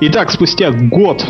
[0.00, 1.24] Итак, спустя год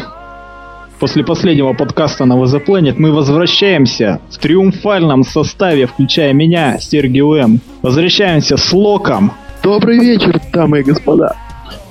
[1.01, 7.61] после последнего подкаста на VZ Planet мы возвращаемся в триумфальном составе, включая меня, Сергею М.
[7.83, 9.33] Возвращаемся с Локом.
[9.63, 11.37] Добрый вечер, дамы и господа.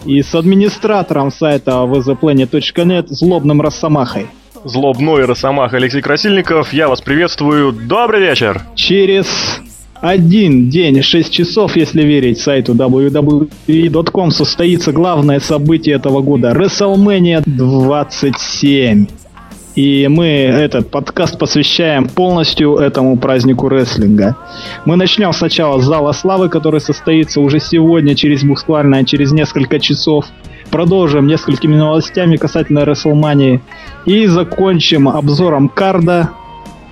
[0.06, 4.28] И с администратором сайта vzplanet.net Злобным Росомахой.
[4.64, 7.72] Злобной Росомах Алексей Красильников, я вас приветствую.
[7.72, 8.62] Добрый вечер!
[8.76, 9.62] Через
[10.02, 19.08] один день, 6 часов, если верить сайту www.com, состоится главное событие этого года– WrestleMania 27.
[19.76, 24.36] И мы этот подкаст посвящаем полностью этому празднику рестлинга.
[24.86, 30.26] Мы начнем сначала с Зала Славы, который состоится уже сегодня, через буквально через несколько часов.
[30.72, 33.62] Продолжим несколькими новостями касательно WrestleMania.
[34.06, 36.32] И закончим обзором карда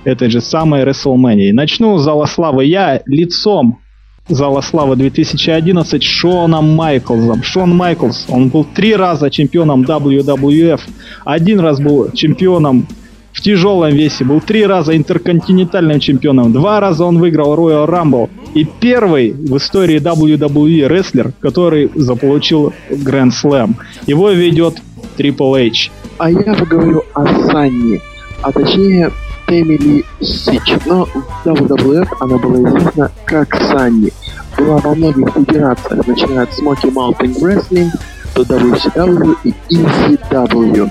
[0.06, 1.52] этой же самой WrestleMania.
[1.52, 2.64] Начну с Зала Славы.
[2.64, 3.80] Я лицом
[4.28, 7.42] Зала Славы 2011 Шоном Майклзом.
[7.42, 10.80] Шон Майклс, он был три раза чемпионом WWF,
[11.24, 12.86] один раз был чемпионом
[13.32, 18.64] в тяжелом весе, был три раза интерконтинентальным чемпионом, два раза он выиграл Royal Rumble и
[18.64, 23.74] первый в истории WWE рестлер, который заполучил Grand Slam.
[24.06, 24.78] Его ведет
[25.18, 25.90] Triple H.
[26.18, 28.00] А я поговорю о Санни,
[28.42, 29.12] а точнее
[29.48, 34.12] Эмили Сич, но в WWF она была известна как Санни.
[34.56, 37.90] Была во многих федерациях, начиная от Smoky Mountain Wrestling
[38.34, 40.90] до WCW и ECW.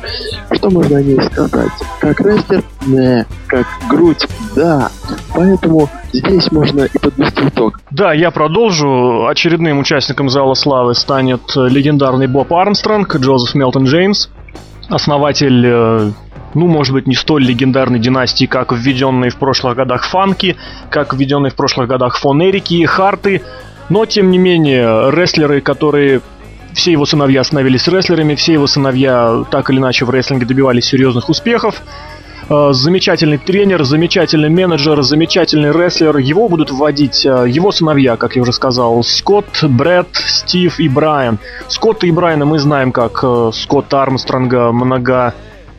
[0.52, 1.72] Что можно о ней сказать?
[2.00, 2.64] Как рестлер?
[2.88, 3.26] Не.
[3.48, 4.28] Как грудь?
[4.56, 4.90] Да.
[5.34, 7.80] Поэтому здесь можно и подвести итог.
[7.92, 9.28] Да, я продолжу.
[9.28, 14.30] Очередным участником Зала Славы станет легендарный Боб Армстронг, Джозеф Мелтон Джеймс,
[14.90, 16.12] основатель э,
[16.56, 20.56] ну, может быть, не столь легендарной династии, как введенные в прошлых годах фанки,
[20.90, 23.42] как введенные в прошлых годах фонерики и харты,
[23.90, 26.22] но, тем не менее, рестлеры, которые
[26.74, 31.30] все его сыновья становились рестлерами, все его сыновья так или иначе в рестлинге добивались серьезных
[31.30, 31.82] успехов.
[32.48, 36.18] Э, замечательный тренер, замечательный менеджер, замечательный рестлер.
[36.18, 41.40] Его будут вводить э, его сыновья, как я уже сказал, Скотт, Брэд, Стив и Брайан.
[41.68, 45.34] Скотта и Брайана мы знаем как э, Скотта Армстронга, много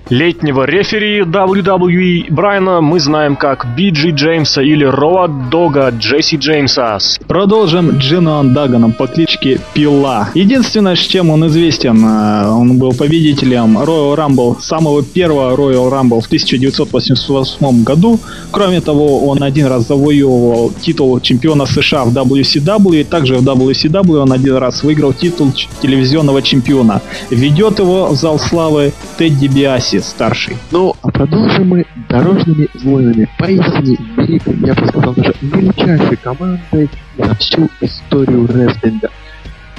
[0.09, 6.99] летнего рефери WWE Брайана мы знаем как Биджи Джеймса или Роад Дога Джесси Джеймса.
[7.27, 10.31] Продолжим Джином Даганом по кличке Пила.
[10.35, 16.21] Единственное, с чем он известен, э, он был победителем Royal Rumble, самого первого Royal Rumble
[16.21, 18.21] в 1988 году.
[18.53, 24.19] Кроме того, он один раз завоевывал титул чемпиона США в WCW, и также в WCW
[24.19, 25.53] он один раз выиграл титул
[25.83, 27.03] телевизионного чемпиона.
[27.31, 30.57] Ведет его в зал славы Тедди Биаси Месси старший.
[30.71, 33.29] Ну, а продолжим мы дорожными войнами.
[33.39, 39.11] Поистине великой, я бы сказал, даже величайшей командой за всю историю рестлинга.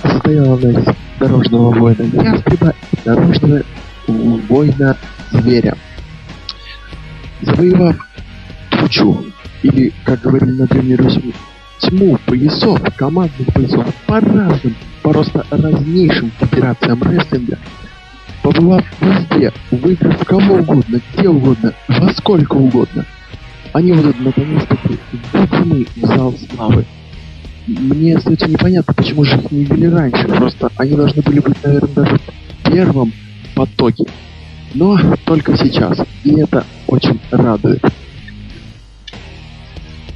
[0.01, 0.85] Состояла она из
[1.19, 3.63] дорожного воина ястреба и дорожного
[4.07, 4.97] воина
[5.31, 5.77] зверя.
[7.41, 7.95] Завоевав
[8.71, 9.23] тучу,
[9.63, 11.33] или, как говорили на Древней Руси,
[11.79, 17.57] тьму поясов, командных поясов по разным, просто разнейшим федерациям рестлинга,
[18.47, 23.05] побывав везде, выиграв кого угодно, где угодно, во сколько угодно,
[23.73, 24.97] они будут наконец-таки
[25.33, 26.85] введены в зал славы.
[27.67, 30.25] Мне остается непонятно, почему же их не ввели раньше.
[30.29, 32.19] Просто они должны были быть, наверное, даже
[32.63, 33.11] в первом
[33.53, 34.05] потоке.
[34.73, 35.99] Но только сейчас.
[36.23, 37.83] И это очень радует.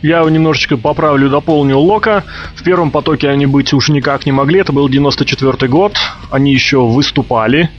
[0.01, 2.23] Я немножечко поправлю, дополню Лока.
[2.55, 4.61] В первом потоке они быть уж никак не могли.
[4.61, 5.97] Это был 94 год.
[6.31, 7.69] Они еще выступали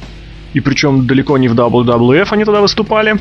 [0.54, 3.16] и причем далеко не в WWF они тогда выступали.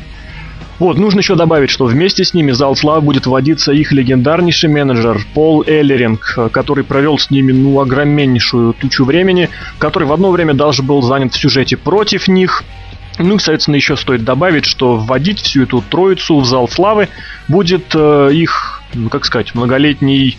[0.78, 5.24] Вот, нужно еще добавить, что вместе с ними зал славы будет вводиться их легендарнейший менеджер
[5.32, 9.48] Пол Эллеринг, который провел с ними, ну, огромнейшую тучу времени,
[9.78, 12.64] который в одно время даже был занят в сюжете против них,
[13.18, 17.08] ну и, соответственно, еще стоит добавить, что вводить всю эту троицу в зал славы
[17.46, 20.36] будет э, их, ну, как сказать, многолетний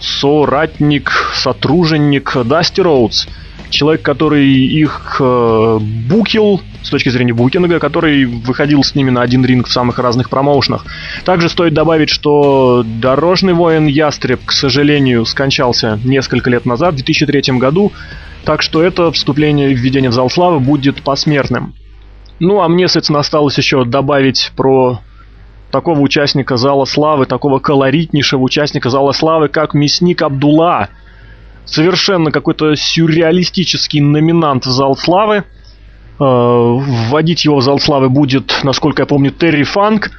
[0.00, 3.28] соратник, сотруженик Дасти Роудс–
[3.70, 9.44] человек, который их э, букил с точки зрения букинга, который выходил с ними на один
[9.44, 10.84] ринг в самых разных промоушенах.
[11.24, 17.58] Также стоит добавить, что дорожный воин Ястреб, к сожалению, скончался несколько лет назад, в 2003
[17.58, 17.92] году,
[18.44, 21.74] так что это вступление введение в зал славы будет посмертным.
[22.38, 25.00] Ну, а мне, соответственно, осталось еще добавить про
[25.70, 30.88] такого участника Зала Славы, такого колоритнейшего участника Зала Славы, как Мясник Абдулла,
[31.70, 35.38] совершенно какой-то сюрреалистический номинант в зал славы.
[35.38, 35.42] Э,
[36.18, 40.10] вводить его в зал славы будет, насколько я помню, Терри Фанк.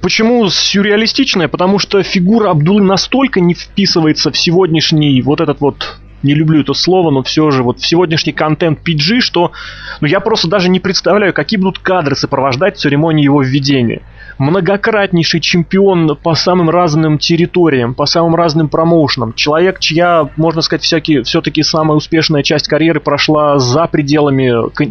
[0.00, 1.48] Почему сюрреалистичная?
[1.48, 6.74] Потому что фигура Абдулы настолько не вписывается в сегодняшний вот этот вот не люблю это
[6.74, 9.52] слово, но все же вот в сегодняшний контент PG, что
[10.00, 14.02] ну, я просто даже не представляю, какие будут кадры сопровождать церемонии его введения
[14.40, 19.34] многократнейший чемпион по самым разным территориям, по самым разным промоушенам.
[19.34, 24.48] Человек, чья, можно сказать, всякие, все-таки самая успешная часть карьеры прошла за пределами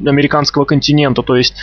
[0.08, 1.24] американского континента.
[1.24, 1.56] То есть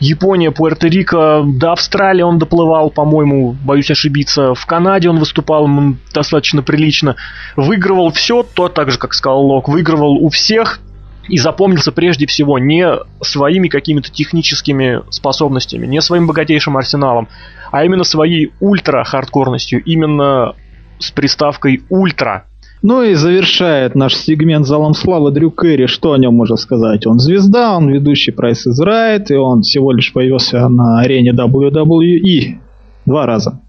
[0.00, 4.54] Япония, Пуэрто-Рико, до Австралии он доплывал, по-моему, боюсь ошибиться.
[4.54, 5.68] В Канаде он выступал
[6.14, 7.16] достаточно прилично.
[7.54, 10.80] Выигрывал все, то так же, как сказал Лок, выигрывал у всех,
[11.28, 12.88] и запомнился прежде всего не
[13.22, 17.28] своими какими-то техническими способностями, не своим богатейшим арсеналом,
[17.72, 20.54] а именно своей ультра-хардкорностью, именно
[20.98, 22.44] с приставкой ультра.
[22.82, 25.86] Ну и завершает наш сегмент залом славы Дрю Керри.
[25.86, 27.06] Что о нем можно сказать?
[27.06, 32.58] Он звезда, он ведущий Price is Right, и он всего лишь появился на арене WWE
[33.06, 33.60] два раза.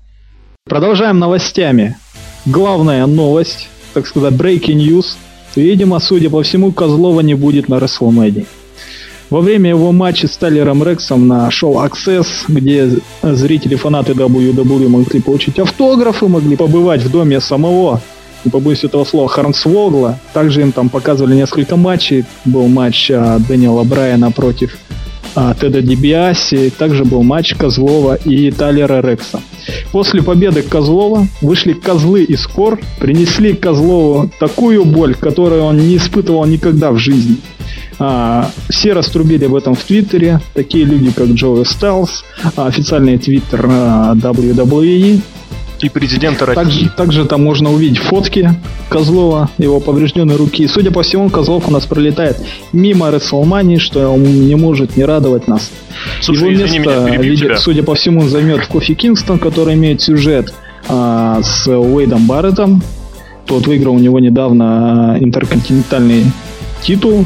[0.65, 1.95] Продолжаем новостями.
[2.45, 5.17] Главная новость, так сказать, breaking news–
[5.55, 8.45] Видимо, судя по всему, Козлова не будет на WrestleMania.
[9.29, 12.89] Во время его матча с Тайлером Рексом на шоу Access, где
[13.21, 18.01] зрители фанаты WWE могли получить автографы, могли побывать в доме самого,
[18.45, 20.19] не побоюсь этого слова, Харнсвогла.
[20.33, 22.23] Также им там показывали несколько матчей.
[22.45, 24.77] Был матч а, Дэниела Брайана против
[25.59, 26.71] Теда Дибиаси.
[26.77, 29.41] Также был матч Козлова и Тайлера Рекса.
[29.91, 36.45] После победы Козлова вышли козлы из кор, принесли Козлову такую боль, которую он не испытывал
[36.45, 37.37] никогда в жизни.
[37.99, 40.39] А, все раструбили об этом в Твиттере.
[40.53, 42.23] Такие люди, как Джоуи Стайлз,
[42.55, 45.21] официальный твиттер а, WWE,
[45.81, 46.63] и президента России.
[46.63, 48.51] Также, также там можно увидеть фотки
[48.89, 50.63] Козлова, его поврежденной руки.
[50.63, 52.37] И, судя по всему, Козлов у нас пролетает
[52.73, 55.71] мимо Рестлмании, что он не может не радовать нас.
[56.21, 60.53] Слушай, его место, меня, видит, судя по всему, займет Кофи Кингстон, который имеет сюжет
[60.87, 62.81] а, с Уэйдом Барреттом.
[63.45, 66.25] Тот выиграл у него недавно а, интерконтинентальный
[66.81, 67.25] титул.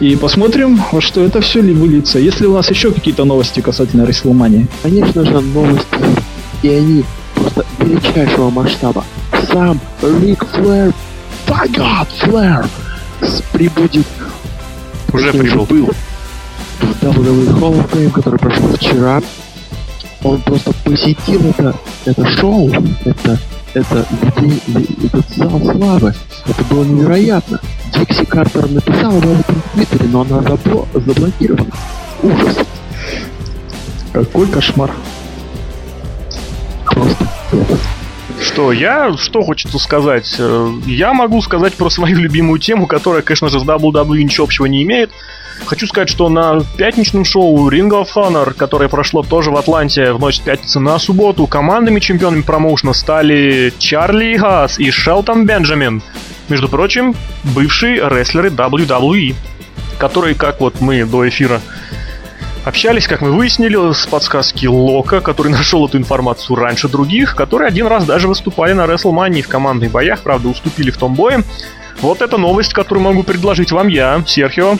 [0.00, 2.20] И посмотрим, во что это все ли выльется.
[2.20, 4.68] Если у нас еще какие-то новости касательно Рестлмании?
[4.82, 5.86] Конечно же, новости.
[6.62, 7.04] И они
[7.50, 9.04] просто величайшего масштаба.
[9.52, 9.80] Сам
[10.20, 10.92] Рик Флэр,
[11.46, 12.66] by God, Флэр,
[13.52, 14.06] прибудет.
[15.12, 15.64] Уже прибыл.
[15.66, 15.90] Был
[16.80, 19.22] в WWE Hall of Fame, который прошел вчера.
[20.22, 21.74] Он просто посетил это,
[22.04, 22.70] это шоу,
[23.04, 23.38] это,
[23.74, 26.14] это этот зал славы.
[26.46, 27.60] Это было невероятно.
[27.94, 31.70] Дикси Картер написал об этом в Твиттере, но она забло- заблокирована.
[32.22, 32.56] Ужас.
[34.12, 34.90] Какой кошмар.
[36.98, 37.26] Просто
[38.40, 40.36] что, я, что хочется сказать?
[40.38, 44.66] Э, я могу сказать про свою любимую тему, которая, конечно же, с WWE ничего общего
[44.66, 45.10] не имеет.
[45.66, 50.20] Хочу сказать, что на пятничном шоу Ring of Honor, которое прошло тоже в Атланте в
[50.20, 56.00] ночь пятницы на субботу, командными чемпионами промоушена стали Чарли Гас и Шелтон Бенджамин.
[56.48, 59.34] Между прочим, бывшие рестлеры WWE,
[59.98, 61.60] которые, как вот мы до эфира
[62.68, 67.86] Общались, как мы выяснили, с подсказки Лока, который нашел эту информацию раньше других, которые один
[67.86, 71.42] раз даже выступали на WrestleMania в командных боях, правда, уступили в том бое.
[72.02, 74.76] Вот это новость, которую могу предложить вам я, Серхио.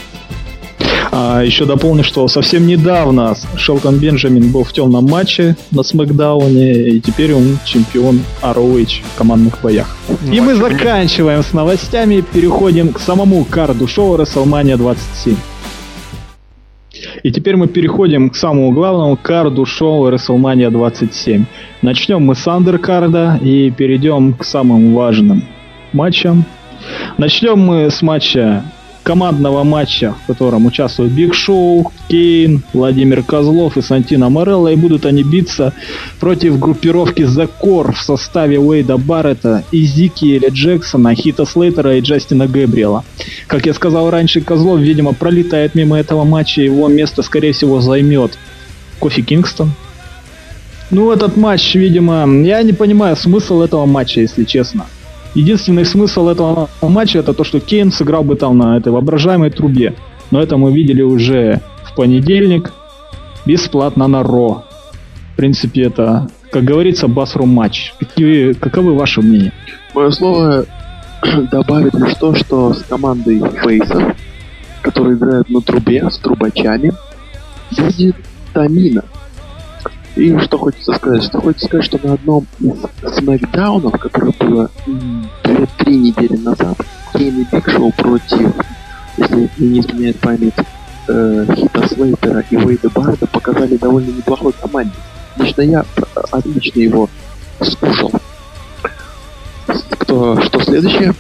[1.11, 7.01] А, еще дополню, что совсем недавно Шелтон Бенджамин был в темном матче на Смакдауне, и
[7.01, 9.97] теперь он чемпион ROH в командных боях.
[10.09, 15.37] Ну, и мы заканчиваем с новостями, переходим к самому карду шоу WrestleMania 27.
[17.23, 21.45] И теперь мы переходим к самому главному карду шоу WrestleMania 27.
[21.83, 25.43] Начнем мы с андеркарда и перейдем к самым важным
[25.93, 26.45] матчам.
[27.17, 28.63] Начнем мы с матча
[29.09, 35.07] командного матча, в котором участвуют Биг Шоу, Кейн, Владимир Козлов и Сантино Морелло, и будут
[35.07, 35.73] они биться
[36.21, 43.03] против группировки The Core в составе Уэйда Баррета, Изикиэля Джексона, Хита Слейтера и Джастина Гэбриэла.
[43.47, 48.39] Как я сказал раньше, Козлов, видимо, пролетает мимо этого матча, его место, скорее всего, займет
[48.99, 49.73] Кофи Кингстон.
[50.91, 54.85] Ну, этот матч, видимо, я не понимаю смысл этого матча, если честно.
[55.39, 59.95] Единственный смысл этого матча это то, что Кейн сыграл бы там на этой воображаемой трубе.
[60.33, 62.73] Но это мы видели уже в понедельник
[63.47, 64.65] бесплатно на Ро.
[65.33, 67.95] В принципе, это, как говорится, басрум матч.
[68.01, 69.53] Какие, каковы ваши мнения?
[69.95, 70.67] Мое слово
[71.53, 74.17] добавит лишь то, что с командой фейсов,
[74.83, 76.93] которые играют на трубе, с трубачами,
[77.71, 78.17] будет
[78.53, 79.05] Тамина.
[80.19, 81.23] И что хочется сказать?
[81.23, 84.69] Что хочется сказать, что на одном из смакдаунов, которое было
[85.45, 86.77] две-три недели назад,
[87.13, 88.53] Кейн и Биг Шоу против,
[89.17, 90.55] если не изменяет память,
[91.07, 94.97] э, Хита Слейтера и Уэйда Барда показали довольно неплохой команде.
[95.37, 95.85] Лично я
[96.33, 97.09] отлично его
[97.61, 98.11] скушал.
[100.01, 101.15] Кто, что следующее?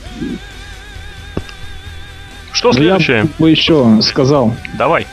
[2.50, 3.18] Что следующее?
[3.18, 4.54] Я бы еще сказал.
[4.76, 5.06] Давай.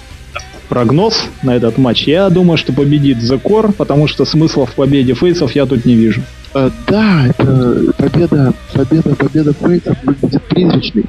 [0.69, 2.07] Прогноз на этот матч.
[2.07, 6.21] Я думаю, что победит Закор, потому что смысла в победе фейсов я тут не вижу.
[6.53, 11.05] Э, да, это победа, победа, победа фейсов выглядит призрачной.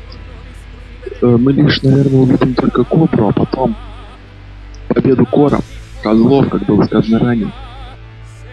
[1.23, 3.77] Э, мы лишь, наверное, увидим только Кобру, а потом
[4.89, 5.61] победу Кора,
[6.03, 7.53] Козлов, как было сказано ранее.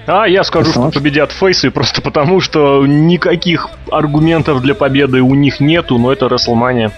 [0.06, 5.60] А я скажу, что победят фейсы просто потому, что никаких аргументов для победы у них
[5.60, 6.92] нету, но это Расселмания.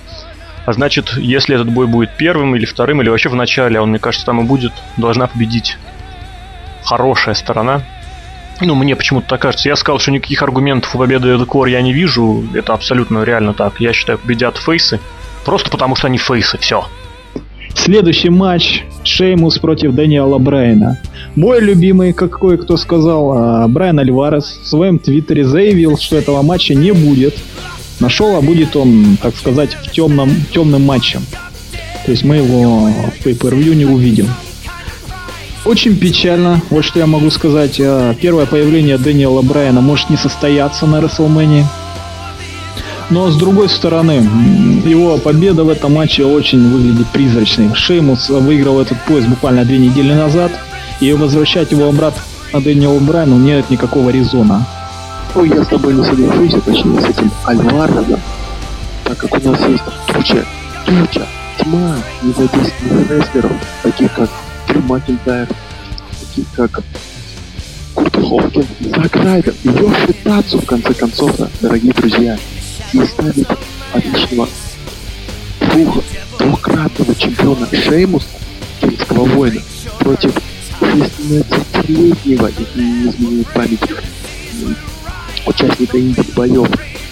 [0.65, 3.99] А значит, если этот бой будет первым или вторым, или вообще в начале, он, мне
[3.99, 5.77] кажется, там и будет, должна победить
[6.83, 7.83] хорошая сторона.
[8.61, 9.67] Ну, мне почему-то так кажется.
[9.67, 12.43] Я сказал, что никаких аргументов у победы Эдекор я не вижу.
[12.53, 13.79] Это абсолютно реально так.
[13.79, 14.99] Я считаю, победят фейсы.
[15.43, 16.57] Просто потому, что они фейсы.
[16.57, 16.85] Все.
[17.75, 20.99] Следующий матч Шеймус против Дэниела Брайна.
[21.35, 26.73] Мой любимый, как кое-кто сказал, а, Брайан Альварес в своем твиттере заявил, что этого матча
[26.73, 27.35] не будет.
[27.99, 31.25] Нашел, а будет он, так сказать, в темном, темным матчем.
[32.05, 34.27] То есть мы его в pay-per-view не увидим.
[35.65, 37.79] Очень печально, вот что я могу сказать.
[37.79, 41.65] А, первое появление Дэниела Брайана может не состояться на WrestleMania.
[43.09, 44.27] Но с другой стороны,
[44.85, 47.73] его победа в этом матче очень выглядит призрачной.
[47.73, 50.51] Шеймус выиграл этот пояс буквально две недели назад,
[50.99, 52.21] и возвращать его обратно
[52.53, 54.65] на Дэниела Брайану нет никакого резона.
[55.35, 58.21] Ой, я с тобой не соглашусь, а точнее с этим Альваредом,
[59.03, 60.45] так как у нас есть туча,
[60.85, 61.27] туча,
[61.59, 63.51] тьма незадействованных рестлеров,
[63.83, 64.29] таких как
[64.69, 65.49] Дрю Макинтайр,
[66.21, 66.83] таких как
[67.93, 72.37] Курт Хопкин, Зак Райдер Йоши Тацу, в конце концов, дорогие друзья
[72.93, 73.49] и ставит
[73.91, 74.47] отличного
[75.59, 76.01] двух,
[76.39, 78.27] двухкратного чемпиона Шеймуса,
[78.79, 79.61] финского воина,
[79.99, 80.33] против
[80.79, 83.81] 16-летнего, если не изменяет память,
[85.45, 86.67] участника инди боев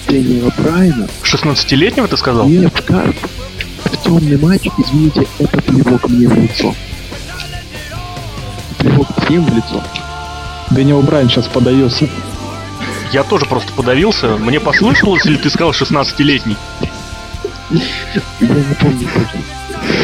[0.07, 1.07] Дэниела Брайана.
[1.23, 2.47] 16-летнего ты сказал?
[2.47, 3.15] Нет, Карп.
[4.03, 6.75] Темный матч, извините, это плевок мне в лицо.
[8.79, 9.81] Плевок всем в лицо.
[10.71, 12.09] Дэниел Брайан сейчас подается.
[13.11, 14.37] Я тоже просто подавился.
[14.37, 16.57] Мне послышалось, или ты сказал 16-летний?
[17.69, 17.79] Я
[18.47, 19.07] не помню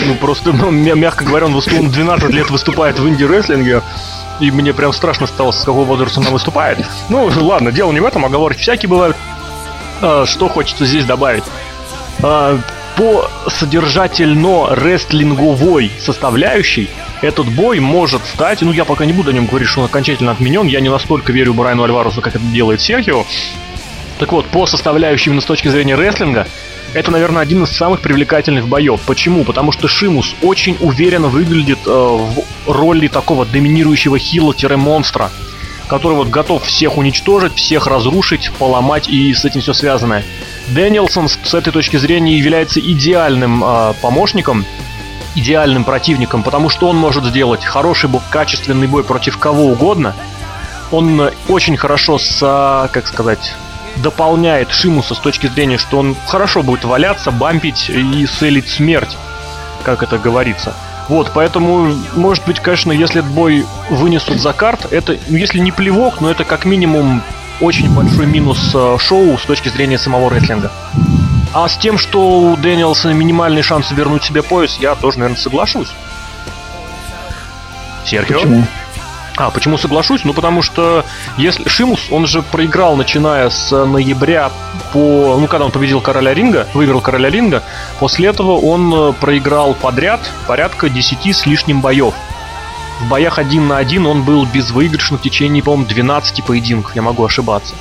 [0.08, 3.82] Ну, просто, ну, мягко говоря, он, он 12 лет выступает в инди-рестлинге,
[4.40, 6.80] и мне прям страшно стало, с какого возраста он выступает.
[7.10, 9.16] Ну, ладно, дело не в этом, оговорки всякие бывают.
[10.02, 11.44] А, что хочется здесь добавить?
[12.22, 12.60] А,
[12.96, 16.90] по содержательно-рестлинговой составляющей
[17.22, 20.32] этот бой может стать, ну я пока не буду о нем говорить, что он окончательно
[20.32, 23.26] отменен, я не настолько верю Брайану Альварусу, как это делает Серхио.
[24.20, 26.48] Так вот, по составляющей именно с точки зрения рестлинга,
[26.94, 29.02] это, наверное, один из самых привлекательных боев.
[29.06, 29.44] Почему?
[29.44, 35.30] Потому что Шимус очень уверенно выглядит э, в роли такого доминирующего хила-монстра,
[35.88, 40.24] который вот готов всех уничтожить, всех разрушить, поломать и с этим все связанное.
[40.70, 44.66] Дэниелсон с этой точки зрения является идеальным э, помощником,
[45.36, 50.16] идеальным противником, потому что он может сделать хороший качественный бой против кого угодно.
[50.92, 52.40] Он очень хорошо с,
[52.92, 53.54] как сказать,
[53.98, 59.18] дополняет Шимуса с точки зрения, что он хорошо будет валяться, бампить и селить смерть,
[59.84, 60.74] как это говорится.
[61.08, 66.22] Вот, поэтому, может быть, конечно, если этот бой вынесут за карт, это, если не плевок,
[66.22, 67.24] но это как минимум
[67.62, 70.72] очень большой минус э, шоу с точки зрения самого рестлинга.
[71.52, 75.90] А с тем, что у Дэниелсона минимальный шанс вернуть себе пояс, я тоже, наверное, соглашусь.
[78.06, 78.38] Серхио?
[78.38, 78.64] Почему?
[79.40, 80.26] А, почему соглашусь?
[80.26, 81.06] Ну, потому что
[81.38, 84.52] если Шимус, он же проиграл, начиная с ноября
[84.92, 85.38] по...
[85.40, 87.64] Ну, когда он победил Короля Ринга, выиграл Короля Ринга,
[88.00, 92.14] после этого он э, проиграл подряд порядка 10 с лишним боев.
[93.00, 97.24] В боях один на один он был безвыигрышен в течение, по-моему, 12 поединков, я могу
[97.24, 97.76] ошибаться.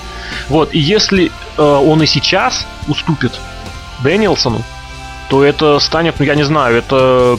[0.49, 3.33] Вот, и если э, он и сейчас уступит
[4.05, 4.63] Дэниелсону,
[5.29, 7.37] то это станет, ну я не знаю, это...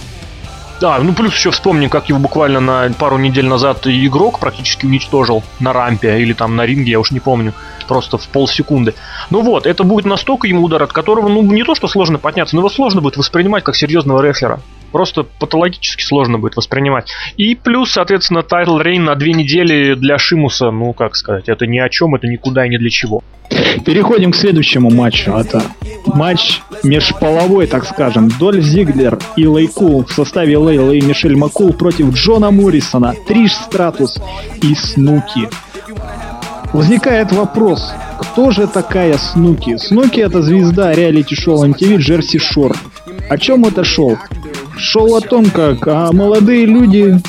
[0.79, 5.43] Да, ну плюс еще вспомним, как его буквально на пару недель назад игрок практически уничтожил
[5.59, 7.53] на рампе или там на ринге, я уж не помню,
[7.87, 8.95] просто в полсекунды.
[9.29, 12.55] Ну вот, это будет настолько ему удар, от которого, ну не то, что сложно подняться,
[12.55, 14.61] но его сложно будет воспринимать как серьезного рестлера.
[14.91, 17.11] Просто патологически сложно будет воспринимать.
[17.37, 21.79] И плюс, соответственно, title reign на две недели для Шимуса, ну как сказать, это ни
[21.79, 23.23] о чем, это никуда и ни для чего.
[23.85, 25.31] Переходим к следующему матчу.
[25.31, 25.63] Это
[26.05, 28.29] матч межполовой, так скажем.
[28.39, 34.17] Доль Зиглер и Лейкул в составе Лейла и Мишель Макул против Джона Моррисона, Триш Стратус
[34.61, 35.49] и Снуки.
[36.71, 39.77] Возникает вопрос, кто же такая Снуки?
[39.77, 42.75] Снуки это звезда реалити-шоу MTV Джерси Шор.
[43.29, 44.17] О чем это шоу?
[44.79, 47.19] Шоу о том, как а, молодые люди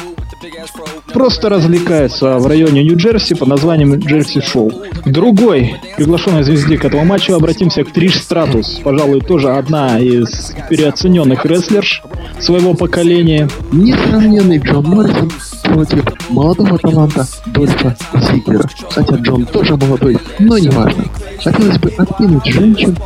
[1.13, 4.73] просто развлекается в районе Нью-Джерси под названием Джерси Шоу.
[5.05, 8.81] Другой приглашенной звезде к этому матчу обратимся к Триш Стратус.
[8.85, 12.03] Пожалуй, тоже одна из переоцененных рестлерш
[12.39, 13.49] своего поколения.
[13.73, 15.31] Несравненный Джон Моррисон
[15.65, 18.69] против молодого таланта Дольфа Зиглера.
[18.91, 21.05] Хотя Джон тоже молодой, но не важно.
[21.43, 22.97] Хотелось бы откинуть женщин,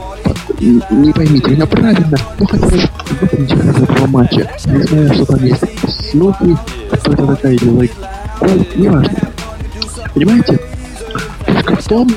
[0.61, 2.89] не поймите меня правильно, но хотелось
[3.21, 4.51] выпустить из этого матча.
[4.67, 5.65] Не знаю, что там есть
[6.11, 6.57] Снуки,
[6.93, 7.93] кто это такая или LayCool.
[8.77, 9.19] Не важно.
[10.15, 10.61] Понимаете?
[11.47, 12.11] Фишка в том,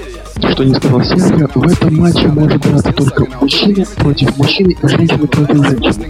[0.52, 5.28] что не сказал Серхио, в этом матче может драться только мужчина против мужчины и женщина
[5.28, 6.08] против женщины.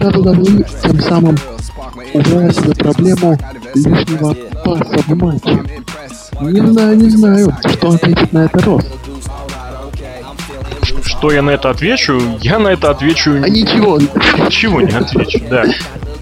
[0.00, 1.36] WWE тем самым
[2.14, 3.38] убрала себе проблему
[3.74, 4.34] лишнего
[4.64, 5.62] паса в матче.
[6.40, 8.84] Не знаю, не знаю, что ответить на это Рос.
[11.20, 12.18] Что я на это отвечу?
[12.40, 13.32] Я на это отвечу...
[13.32, 13.98] А ничего.
[13.98, 15.66] Ничего не отвечу, да.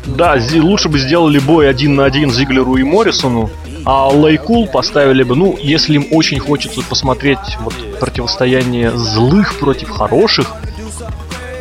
[0.06, 3.48] Да, лучше бы сделали бой один на один Зиглеру и Моррисону,
[3.84, 10.52] а Лейкул поставили бы, ну, если им очень хочется посмотреть вот противостояние злых против хороших,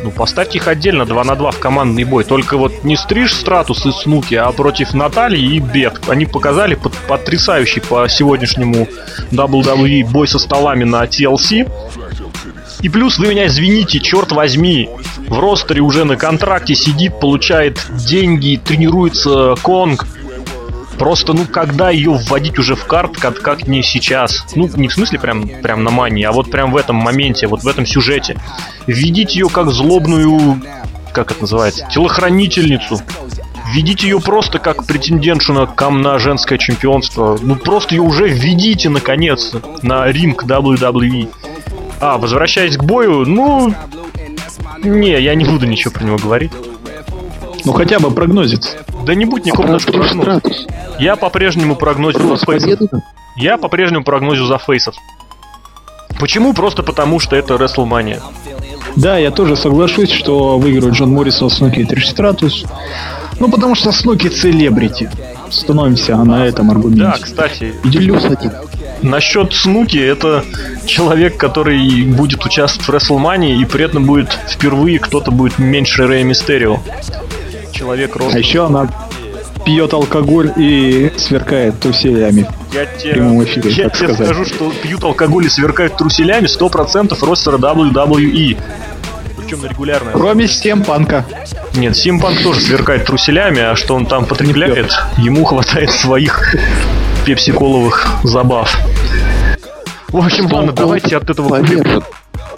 [0.02, 2.24] ну, поставьте их отдельно, 2 на 2 в командный бой.
[2.24, 6.00] Только вот не Стриж, Стратус и Снуки, а против Натальи и Бет.
[6.08, 6.76] Они показали
[7.06, 8.88] потрясающий по сегодняшнему
[9.30, 11.70] WWE бой со столами на TLC.
[12.80, 14.88] И плюс, вы меня извините, черт возьми,
[15.26, 20.06] в ростере уже на контракте сидит, получает деньги, тренируется Конг.
[20.96, 24.44] Просто, ну, когда ее вводить уже в карт, как, как не сейчас.
[24.56, 27.62] Ну, не в смысле прям, прям на мании, а вот прям в этом моменте, вот
[27.62, 28.36] в этом сюжете.
[28.86, 30.60] Введите ее как злобную,
[31.12, 33.00] как это называется, телохранительницу.
[33.72, 37.38] Введите ее просто как претендентшу на, кам на женское чемпионство.
[37.40, 41.28] Ну, просто ее уже введите, наконец, на ринг WWE.
[42.00, 43.74] А, возвращаясь к бою, ну...
[44.82, 46.52] Не, я не буду ничего про него говорить.
[47.64, 48.76] Ну хотя бы прогнозец.
[49.04, 50.40] Да не будет никакого даже прогноза.
[50.98, 52.90] Я по-прежнему прогнозю за фейсов.
[53.36, 54.94] Я по-прежнему прогнозю за фейсов.
[56.18, 56.52] Почему?
[56.52, 58.20] Просто потому, что это WrestleMania.
[58.96, 62.64] Да, я тоже соглашусь, что выиграют Джон Моррисон, Снуки и Триш Стратус.
[63.38, 65.10] Ну, потому что Снуки целебрити.
[65.50, 67.02] Становимся на этом аргументе.
[67.02, 67.74] Да, кстати.
[67.84, 68.52] Делюсь один.
[69.02, 70.44] Насчет Снуки, это
[70.86, 76.24] человек, который будет участвовать в WrestleMania, и при этом будет впервые кто-то будет меньше Рэя
[76.24, 76.80] Мистерио.
[77.72, 78.34] Человек рост.
[78.34, 78.88] А еще она
[79.64, 82.48] пьет алкоголь и сверкает труселями.
[82.72, 88.58] Я тебе, эфире, я тебе скажу, что пьют алкоголь и сверкают труселями 100% ростера WWE.
[89.36, 90.12] Причем на регулярной.
[90.12, 91.24] Кроме Стемпанка.
[91.74, 96.54] Нет, Симпанк тоже сверкает труселями, а что он там потребляет, ему хватает своих
[97.28, 98.74] пепсиколовых забав.
[100.08, 101.60] В общем, ладно, давайте от этого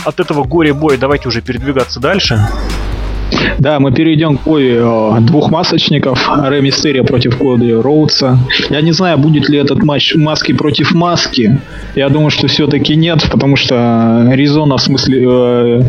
[0.05, 2.39] от этого горе-боя давайте уже передвигаться дальше.
[3.59, 6.29] Да, мы перейдем к бою э, двух масочников.
[6.29, 8.39] Рэй Мистерия против Коди Роудса.
[8.71, 11.61] Я не знаю, будет ли этот матч маски против маски.
[11.97, 15.27] Я думаю, что все-таки нет, потому что Резона в смысле...
[15.29, 15.83] Э,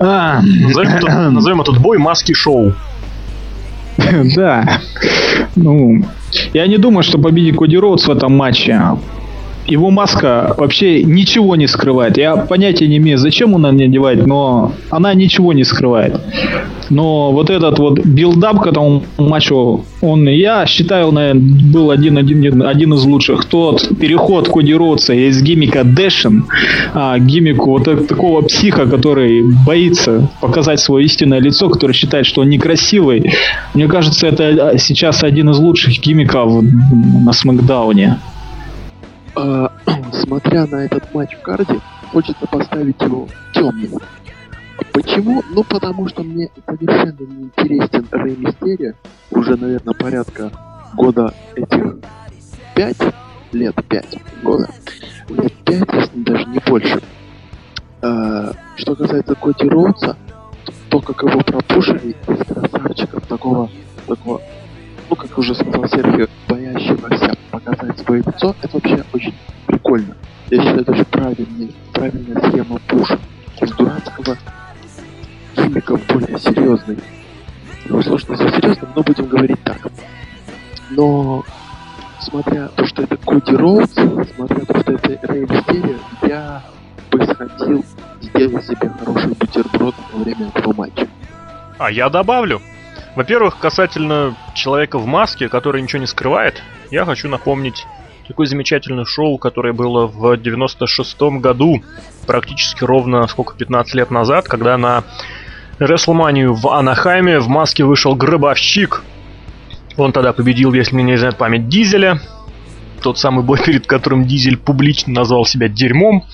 [0.00, 2.72] а, назовем, этот, назовем этот бой маски-шоу.
[4.36, 4.80] Да.
[5.56, 6.02] Ну,
[6.54, 8.80] я не думаю, что победит Коди Роудс в этом матче.
[9.66, 12.18] Его маска вообще ничего не скрывает.
[12.18, 16.20] Я понятия не имею, зачем он ее надевает, но она ничего не скрывает.
[16.90, 22.62] Но вот этот вот build-up к этому матчу, он, я считаю, наверное, был один, один,
[22.62, 23.44] один из лучших.
[23.46, 26.44] Тот переход Коди Роудса из гиммика Dashing
[26.92, 32.50] а, гиммику вот такого психа, который боится показать свое истинное лицо, который считает, что он
[32.50, 33.32] некрасивый.
[33.74, 36.62] Мне кажется, это сейчас один из лучших гиммиков
[37.24, 38.18] на Смакдауне.
[39.34, 39.72] А,
[40.12, 41.80] смотря на этот матч в карте,
[42.12, 44.00] хочется поставить его темным.
[44.92, 45.42] Почему?
[45.50, 48.94] Ну, потому что мне совершенно не интересен Рэй Мистерия.
[49.30, 50.50] Уже, наверное, порядка
[50.94, 51.96] года этих
[52.74, 52.98] пять
[53.52, 54.68] лет, пять года.
[55.28, 57.00] Лет пять, если даже не больше.
[58.02, 60.16] А, что касается Коти Роудса,
[60.90, 63.70] то, как его пропушили из красавчиков такого,
[64.06, 64.42] такого,
[65.12, 69.34] ну, как уже сказал Серхио, боящегося показать свое лицо, это вообще очень
[69.66, 70.16] прикольно.
[70.48, 73.18] Я считаю, это очень правильный, правильная схема пуша.
[73.60, 74.38] Из дурацкого
[75.54, 76.98] химика более серьезный.
[77.84, 79.86] Ну, сложно за серьезным, но будем говорить так.
[80.90, 81.44] Но,
[82.20, 86.62] смотря то, что это Коди Роудс, смотря то, что это Рэй Мистерио, я
[87.10, 87.84] бы сходил
[88.22, 91.06] сделать себе хороший бутерброд во время этого матча.
[91.78, 92.62] А я добавлю.
[93.14, 97.86] Во-первых, касательно человека в маске, который ничего не скрывает, я хочу напомнить
[98.26, 101.82] такое замечательное шоу, которое было в 96-м году,
[102.26, 105.04] практически ровно, сколько, 15 лет назад, когда на
[105.78, 109.02] Рестлманию в Анахайме в маске вышел Гробовщик.
[109.96, 112.20] Он тогда победил, если мне не знает память, Дизеля.
[113.02, 116.24] Тот самый бой, перед которым Дизель публично назвал себя дерьмом.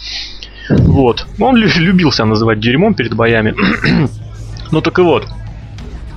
[0.68, 1.26] Вот.
[1.40, 3.54] Он любил себя называть дерьмом перед боями.
[4.70, 5.26] ну так и вот.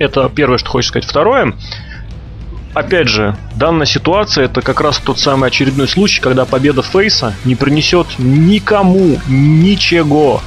[0.01, 1.07] Это первое, что хочешь сказать.
[1.07, 1.53] Второе.
[2.73, 7.53] Опять же, данная ситуация это как раз тот самый очередной случай, когда победа Фейса не
[7.53, 10.41] принесет никому ничего.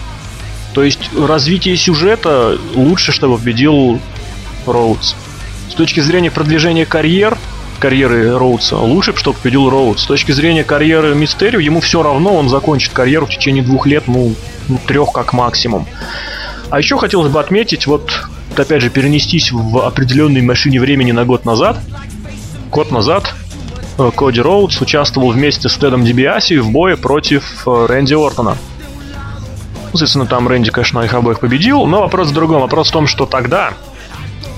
[0.73, 4.01] То есть развитие сюжета лучше, чтобы победил
[4.67, 5.15] Роудс.
[5.71, 7.39] С точки зрения продвижения карьер,
[7.79, 10.03] карьеры Роудса, лучше, чтобы победил Роудс.
[10.03, 14.09] С точки зрения карьеры Мистерио, ему все равно, он закончит карьеру в течение двух лет,
[14.09, 14.35] ну,
[14.69, 15.87] ну трех как максимум.
[16.71, 18.11] А еще хотелось бы отметить, вот,
[18.61, 21.79] опять же, перенестись в определенной машине времени на год назад.
[22.71, 23.35] Год назад
[23.99, 28.57] э, Коди Роудс участвовал вместе с Тедом Дибиаси в бое против э, Рэнди Ортона.
[29.87, 32.63] Соответственно, там Рэнди, конечно, их обоих победил, но вопрос в другом.
[32.63, 33.75] Вопрос в том, что тогда,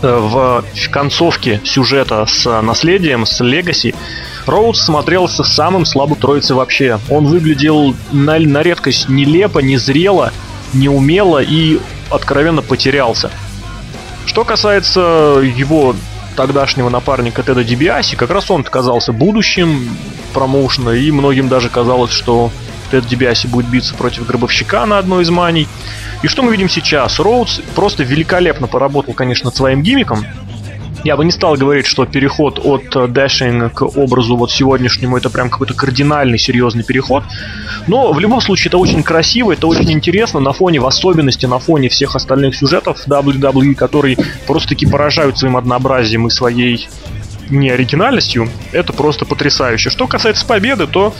[0.02, 3.94] э, в концовке сюжета с наследием, с Легаси,
[4.46, 6.98] Роудс смотрелся самым слабым троицы вообще.
[7.11, 10.32] Он выглядел на, на редкость нелепо, незрело,
[10.72, 11.80] неумело и
[12.11, 13.30] откровенно потерялся.
[14.26, 15.00] Что касается
[15.42, 15.96] его
[16.36, 19.88] тогдашнего напарника Теда Дибиаси, как раз он казался будущим
[20.34, 22.50] промоушена, и многим даже казалось, что
[22.90, 25.66] Тед Дибиаси будет биться против Гробовщика на одной из маний.
[26.22, 27.18] И что мы видим сейчас?
[27.18, 30.24] Роудс просто великолепно поработал, конечно, своим гимиком,
[31.04, 35.50] я бы не стал говорить, что переход от дэшинга к образу вот сегодняшнему это прям
[35.50, 37.24] какой-то кардинальный, серьезный переход.
[37.87, 41.59] Но в любом случае это очень красиво, это очень интересно на фоне, в особенности на
[41.59, 46.88] фоне всех остальных сюжетов WWE, которые просто-таки поражают своим однообразием и своей
[47.50, 48.48] неоригинальностью.
[48.72, 49.90] Это просто потрясающе.
[49.90, 51.14] Что касается победы, то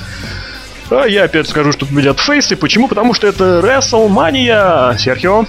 [0.89, 2.55] а я опять скажу, что победят фейсы.
[2.55, 2.87] Почему?
[2.87, 5.47] Потому что это WrestleMania, Серхио.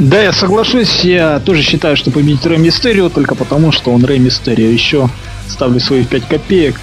[0.00, 1.00] Да, я соглашусь.
[1.04, 4.68] Я тоже считаю, что победит Рэй Мистерио, только потому, что он Рэй Мистерио.
[4.68, 5.10] Еще
[5.46, 6.80] ставлю свои 5 копеек.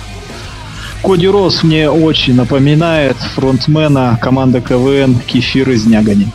[1.03, 6.27] Коди Рос мне очень напоминает фронтмена команды КВН Кефир из Нягани.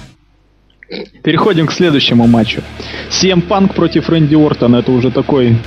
[1.23, 2.63] Переходим к следующему матчу.
[3.11, 4.77] CM Панк против Рэнди Ортона.
[4.77, 5.59] Это уже такой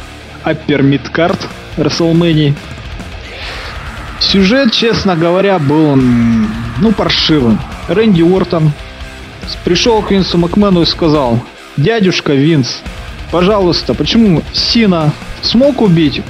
[0.43, 1.47] аппер мидкарт
[1.77, 2.53] WrestleMania.
[4.19, 7.57] Сюжет, честно говоря, был, ну, паршивым.
[7.87, 8.73] Рэнди Ортон
[9.63, 11.39] пришел к Винсу Макмену и сказал,
[11.77, 12.81] дядюшка Винс,
[13.31, 16.21] пожалуйста, почему Сина смог убить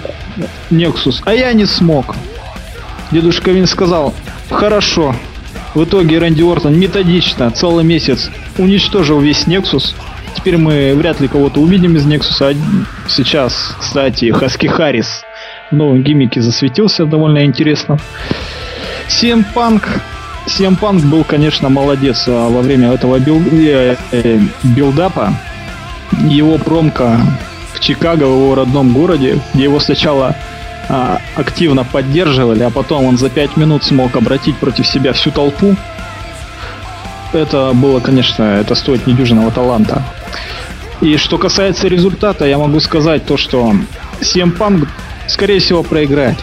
[0.69, 2.15] Нексус, а я не смог?
[3.11, 4.13] Дедушка Винс сказал,
[4.49, 5.15] хорошо.
[5.73, 9.95] В итоге Рэнди Ортон методично целый месяц уничтожил весь Нексус.
[10.35, 12.53] Теперь мы вряд ли кого-то увидим из Нексуса.
[13.07, 15.23] Сейчас, кстати, Хаски Харрис
[15.71, 17.97] в новом гиммике засветился довольно интересно.
[19.07, 19.83] CM Punk
[20.47, 25.33] CM Punk был, конечно, молодец а во время этого build, э, э, build-up а.
[26.29, 27.19] Его промка
[27.73, 30.35] в Чикаго, в его родном городе, где его сначала
[30.87, 35.75] а, активно поддерживали, а потом он за пять минут смог обратить против себя всю толпу.
[37.33, 40.03] Это было, конечно, это стоит недюжинного таланта.
[41.01, 43.73] И что касается результата, я могу сказать то, что
[44.21, 44.87] CM Punk,
[45.27, 46.37] скорее всего, проиграет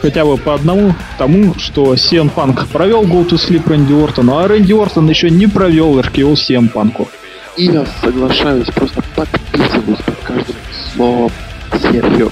[0.00, 4.48] хотя бы по одному тому, что CM Punk провел Go to Sleep Рэнди Ортону, а
[4.48, 7.08] Рэнди Ортон еще не провел RKO CM Punk.
[7.56, 10.56] И я соглашаюсь, просто подписываюсь под каждым
[10.94, 11.32] словом
[11.80, 12.30] Серхио.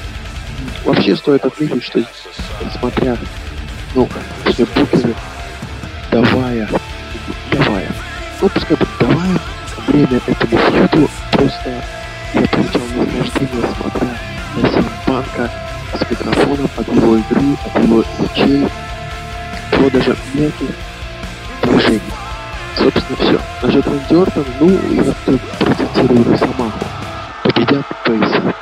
[0.85, 2.05] Вообще стоит отметить, что
[2.63, 3.17] несмотря,
[3.95, 4.09] ну,
[4.45, 5.15] все букеры,
[6.11, 6.69] давая,
[7.51, 7.91] давая,
[8.43, 9.41] ну, пускай бы давая
[9.87, 11.83] время этому фьюду, просто
[12.35, 14.09] я получал наслаждение, смотря
[14.57, 15.51] на Сим Панка,
[15.99, 18.05] с микрофоном от его игры, от его
[19.85, 20.75] его даже мелких
[21.63, 22.01] движений.
[22.77, 23.41] Собственно, все.
[23.63, 26.85] Насчет Рэнди Ортон, ну, я тут процитирую Росомаху.
[27.43, 28.55] Победят Пейса.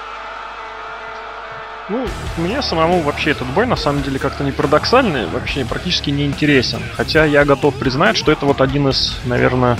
[1.89, 2.07] Ну,
[2.39, 6.81] мне самому вообще этот бой на самом деле как-то не парадоксальный, вообще практически не интересен.
[6.97, 9.79] Хотя я готов признать, что это вот один из, наверное,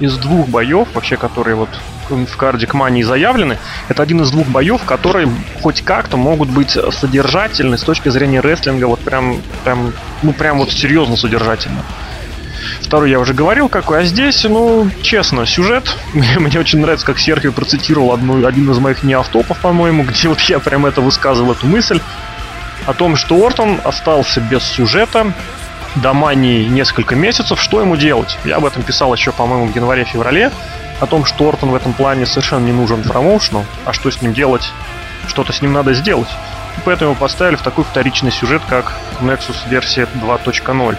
[0.00, 1.68] из двух боев, вообще, которые вот
[2.08, 3.58] в Кардик Мании заявлены,
[3.88, 5.28] это один из двух боев, которые
[5.62, 10.72] хоть как-то могут быть содержательны с точки зрения рестлинга, вот прям, прям, ну прям вот
[10.72, 11.84] серьезно содержательно.
[12.80, 15.96] Второй я уже говорил какой, а здесь, ну, честно, сюжет.
[16.14, 20.58] Мне очень нравится, как Серхио процитировал одну, один из моих неавтопов, по-моему, где вот я
[20.58, 22.00] прям это высказывал, эту мысль
[22.86, 25.32] о том, что Ортон остался без сюжета,
[25.96, 28.38] до мании несколько месяцев, что ему делать?
[28.44, 30.50] Я об этом писал еще, по-моему, в январе-феврале
[31.00, 34.32] о том, что Ортон в этом плане совершенно не нужен промоушену, а что с ним
[34.32, 34.70] делать,
[35.28, 36.28] что-то с ним надо сделать.
[36.76, 40.96] И поэтому поставили в такой вторичный сюжет, как Nexus версия 2.0.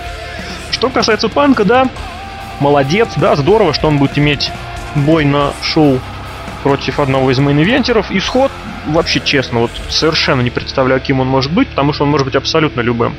[0.72, 1.88] Что касается Панка, да,
[2.60, 4.52] молодец, да, здорово, что он будет иметь
[4.96, 6.00] бой на шоу
[6.64, 8.08] против одного из мейн-ивентеров.
[8.10, 8.52] Исход,
[8.88, 12.36] вообще честно, вот совершенно не представляю, кем он может быть, потому что он может быть
[12.36, 13.16] абсолютно любым.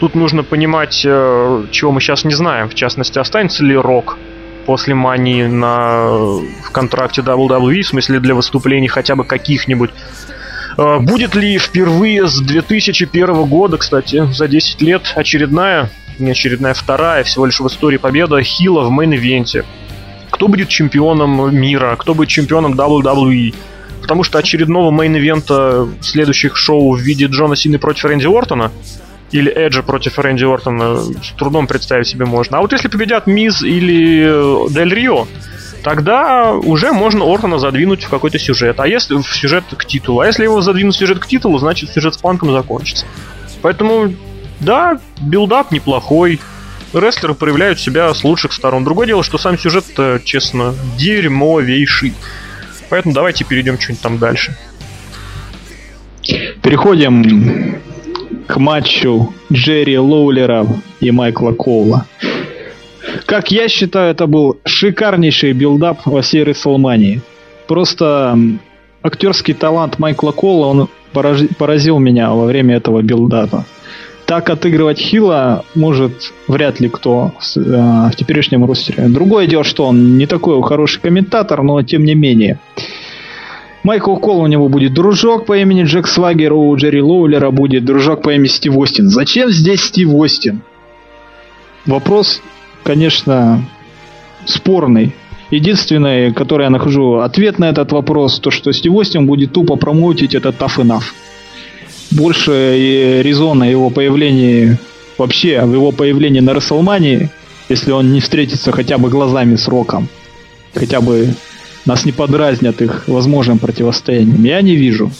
[0.00, 2.70] Тут нужно понимать, э, чего мы сейчас не знаем.
[2.70, 4.16] В частности, останется ли Рок
[4.64, 9.90] после мании на, в контракте WWE, в смысле для выступлений хотя бы каких-нибудь.
[10.78, 17.22] Э, будет ли впервые с 2001 года, кстати, за 10 лет очередная, не очередная, вторая
[17.22, 19.66] всего лишь в истории победа Хила в мейн-ивенте?
[20.30, 21.94] Кто будет чемпионом мира?
[21.98, 23.54] Кто будет чемпионом WWE?
[24.00, 28.72] Потому что очередного мейн-ивента следующих шоу в виде Джона Сины против Рэнди Ортона
[29.32, 32.58] или Эджа против Рэнди Ортона с трудом представить себе можно.
[32.58, 35.28] А вот если победят Миз или э, Дель Рио,
[35.82, 38.80] тогда уже можно Ортона задвинуть в какой-то сюжет.
[38.80, 40.20] А если в сюжет к титулу?
[40.20, 43.06] А если его задвинуть в сюжет к титулу, значит сюжет с Панком закончится.
[43.62, 44.12] Поэтому,
[44.60, 46.40] да, билдап неплохой.
[46.92, 48.84] Рестлеры проявляют себя с лучших сторон.
[48.84, 49.84] Другое дело, что сам сюжет,
[50.24, 52.14] честно, дерьмовейший.
[52.88, 54.56] Поэтому давайте перейдем что-нибудь там дальше.
[56.62, 57.80] Переходим
[58.46, 60.66] к матчу Джерри Лоулера
[61.00, 62.06] и Майкла Коула.
[63.26, 67.22] Как я считаю, это был шикарнейший билдап во всей Рестлмании.
[67.66, 68.38] Просто
[69.02, 73.64] актерский талант Майкла Коула, он поразил меня во время этого билдапа.
[74.26, 79.08] Так отыгрывать Хила может вряд ли кто э, в теперешнем ростере.
[79.08, 82.60] Другое дело, что он не такой хороший комментатор, но тем не менее.
[83.82, 88.22] Майкл Кол у него будет дружок по имени Джек Свагер, у Джерри Лоулера будет дружок
[88.22, 89.08] по имени Стив Остин.
[89.08, 90.60] Зачем здесь Стив Остин?
[91.86, 92.42] Вопрос,
[92.82, 93.64] конечно,
[94.44, 95.14] спорный.
[95.50, 100.34] Единственное, которое я нахожу ответ на этот вопрос, то что Стив Остин будет тупо промоутить
[100.34, 101.04] это Tough Enough.
[102.10, 104.76] Больше резона его появлении
[105.16, 107.30] вообще, в его появлении на Рестлмании,
[107.68, 110.08] если он не встретится хотя бы глазами с Роком,
[110.74, 111.28] хотя бы
[111.86, 114.42] нас не подразнят их возможным противостоянием.
[114.44, 115.10] Я не вижу.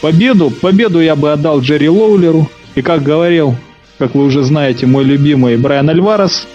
[0.00, 2.50] Победу, победу я бы отдал Джерри Лоулеру.
[2.74, 3.56] И как говорил,
[3.98, 6.46] как вы уже знаете, мой любимый Брайан Альварес,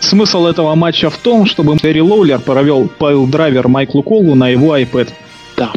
[0.00, 5.10] смысл этого матча в том, чтобы Джерри Лоулер провел пайл-драйвер Майклу Коулу на его iPad.
[5.56, 5.72] Да.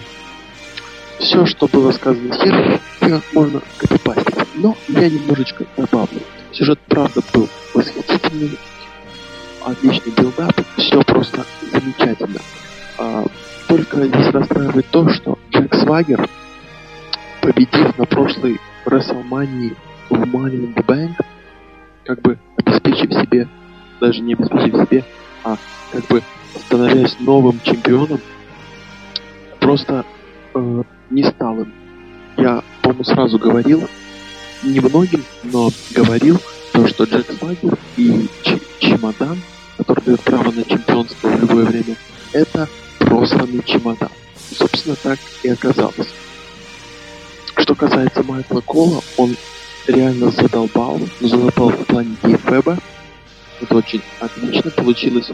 [1.20, 4.36] Все, что было сказано Серхио, как можно копипастить.
[4.56, 6.22] Но я немножечко добавлю.
[6.54, 8.58] Сюжет правда был восхитительный,
[9.71, 12.39] отличный билдап, все просто замечательно.
[12.97, 13.25] А,
[13.67, 16.29] только здесь расстраивает то, что Джек Свагер,
[17.41, 19.75] победив на прошлой WrestleMania
[20.10, 21.15] в Money in the Bank,
[22.05, 23.47] как бы обеспечив себе,
[24.01, 25.05] даже не обеспечив себе,
[25.43, 25.58] а
[25.91, 26.23] как бы
[26.65, 28.19] становясь новым чемпионом,
[29.60, 30.05] просто
[30.53, 31.73] э, не стал им.
[32.38, 33.88] Я, по-моему, сразу говорил,
[34.63, 36.39] немногим, но говорил,
[36.73, 39.38] то, что Джек Свагер и Ч- Чемодан
[39.89, 41.95] который дает право на чемпионство в любое время,
[42.32, 42.67] это
[42.99, 44.10] просланный чемодан.
[44.52, 46.10] Собственно, так и оказалось.
[47.58, 49.36] Что касается Майкла Кола, он
[49.88, 52.78] реально задолбал, задолбал в плане кейфеба.
[53.62, 55.32] Это очень отлично получилось.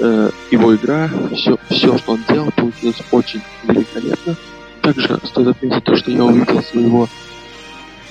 [0.00, 4.34] Э, его игра, все, все, что он делал, получилось очень великолепно.
[4.82, 7.08] Также стоит отметить то, что я увидел своего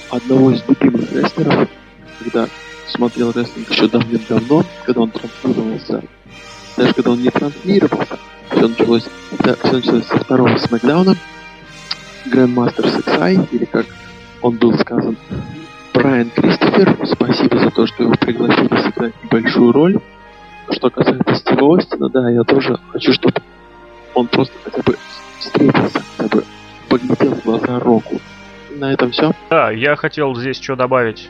[0.10, 1.67] одного из любимых рестлеров,
[2.19, 2.48] когда
[2.88, 6.04] смотрел рестлинг еще давным-давно, когда он транслировался,
[6.78, 8.19] даже когда он не транслировался,
[8.52, 9.06] все началось,
[9.39, 11.15] да, все началось со второго смакдауна,
[12.26, 13.86] Grandmaster Sexai, или как
[14.41, 15.17] он был сказан,
[15.93, 20.00] Брайан Кристофер, спасибо за то, что его пригласили сыграть небольшую роль.
[20.72, 23.36] Что касается Стива Остина, да, я тоже хочу, чтобы
[24.13, 24.98] он просто хотя бы
[25.39, 26.43] встретился, хотя бы
[26.89, 28.19] поглядел в глаза Року.
[28.76, 29.34] На этом все.
[29.50, 31.30] Да, я хотел здесь что добавить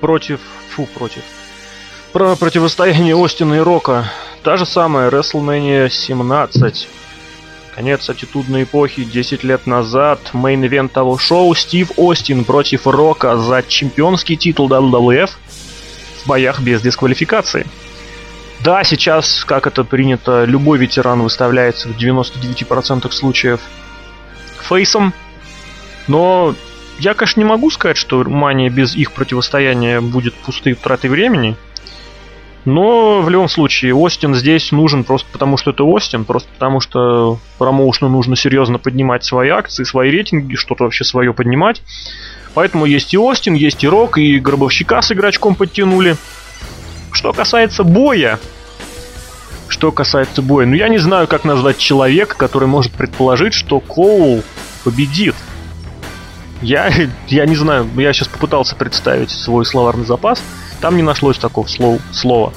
[0.00, 0.40] против...
[0.70, 1.22] Фу, против.
[2.12, 4.10] Про противостояние Остина и Рока.
[4.42, 6.88] Та же самая WrestleMania 17.
[7.74, 10.18] Конец аттитудной эпохи 10 лет назад.
[10.32, 15.30] Мейн-ивент того шоу Стив Остин против Рока за чемпионский титул WWF
[16.22, 17.66] в боях без дисквалификации.
[18.62, 23.60] Да, сейчас, как это принято, любой ветеран выставляется в 99% случаев
[24.60, 25.14] фейсом,
[26.08, 26.54] но
[27.00, 31.56] я, конечно, не могу сказать, что Мания без их противостояния будет пустой тратой времени.
[32.66, 37.38] Но в любом случае, Остин здесь нужен просто потому, что это Остин, просто потому что
[37.58, 41.82] промоушну нужно серьезно поднимать свои акции, свои рейтинги, что-то вообще свое поднимать.
[42.52, 46.16] Поэтому есть и Остин, есть и Рок, и Гробовщика с игрочком подтянули.
[47.12, 48.38] Что касается боя,
[49.68, 54.42] что касается боя, ну я не знаю, как назвать человека, который может предположить, что Коул
[54.84, 55.34] победит.
[56.62, 56.92] Я,
[57.28, 60.42] я не знаю, я сейчас попытался представить свой словарный запас,
[60.80, 62.52] там не нашлось такого слов, слова.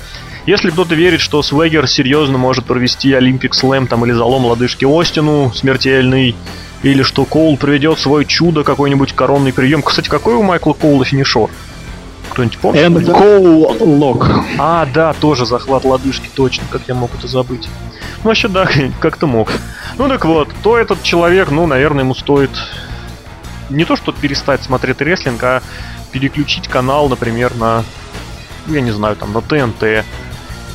[0.46, 5.54] Если кто-то верит, что Свегер серьезно может провести Олимпик Слэм там или залом лодыжки Остину
[5.54, 6.36] смертельный,
[6.82, 9.82] или что Коул проведет свой чудо, какой-нибудь коронный прием.
[9.82, 11.50] Кстати, какой у Майкла Коула финишер?
[12.32, 13.08] Кто-нибудь помнит?
[13.08, 14.30] Коул Лок.
[14.58, 17.70] А, да, тоже захват лодыжки, точно, как я мог это забыть.
[18.24, 18.68] Ну, вообще, да,
[19.00, 19.54] как-то мог.
[19.98, 22.52] Ну, так вот, то этот человек, ну, наверное, ему стоит
[23.69, 25.62] не то, что перестать смотреть рестлинг, а
[26.12, 27.84] переключить канал, например, на,
[28.67, 30.06] я не знаю, там, на ТНТ.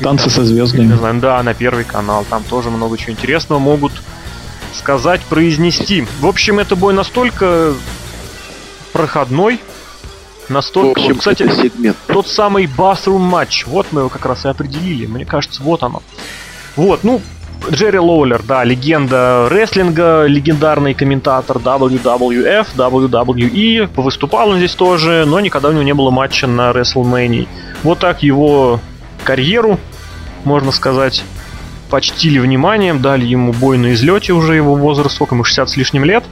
[0.00, 0.86] Танцы со звездами.
[0.86, 2.24] Не знаю, да, на первый канал.
[2.28, 3.92] Там тоже много чего интересного могут
[4.72, 6.06] сказать, произнести.
[6.20, 7.74] В общем, это бой настолько
[8.92, 9.60] проходной,
[10.48, 11.00] настолько...
[11.00, 11.96] В общем, вот, кстати, сегмент.
[12.06, 15.06] тот самый bathroom матч, вот мы его как раз и определили.
[15.06, 16.02] Мне кажется, вот оно.
[16.76, 17.20] Вот, ну,
[17.70, 25.68] Джерри Лоулер, да, легенда рестлинга, легендарный комментатор WWF, WWE, выступал он здесь тоже, но никогда
[25.68, 27.46] у него не было матча на WrestleMania.
[27.82, 28.80] Вот так его
[29.24, 29.78] карьеру,
[30.44, 31.24] можно сказать,
[31.90, 36.04] почтили вниманием, дали ему бой на излете уже его возраст, сколько ему, 60 с лишним
[36.04, 36.24] лет.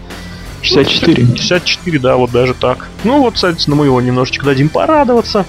[0.62, 1.36] 64.
[1.36, 2.88] 64, да, вот даже так.
[3.04, 5.46] Ну вот, соответственно, мы его немножечко дадим порадоваться.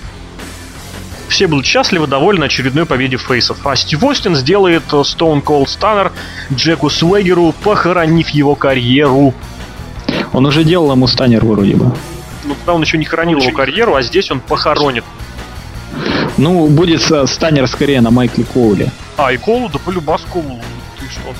[1.27, 3.65] Все будут счастливы, довольны очередной победе фейсов.
[3.65, 6.11] А Стив Остин сделает э, Stone Cold Stunner
[6.53, 9.33] Джеку Свегеру, похоронив его карьеру.
[10.33, 11.93] Он уже делал ему станер вроде бы.
[12.45, 15.03] Ну, тогда он еще не хоронил его карьеру, а здесь он похоронит.
[16.37, 18.91] Ну, будет э, станер скорее на Майкле Коуле.
[19.17, 20.59] А, и Колу, да полюбас Колу.
[20.99, 21.33] Ты что?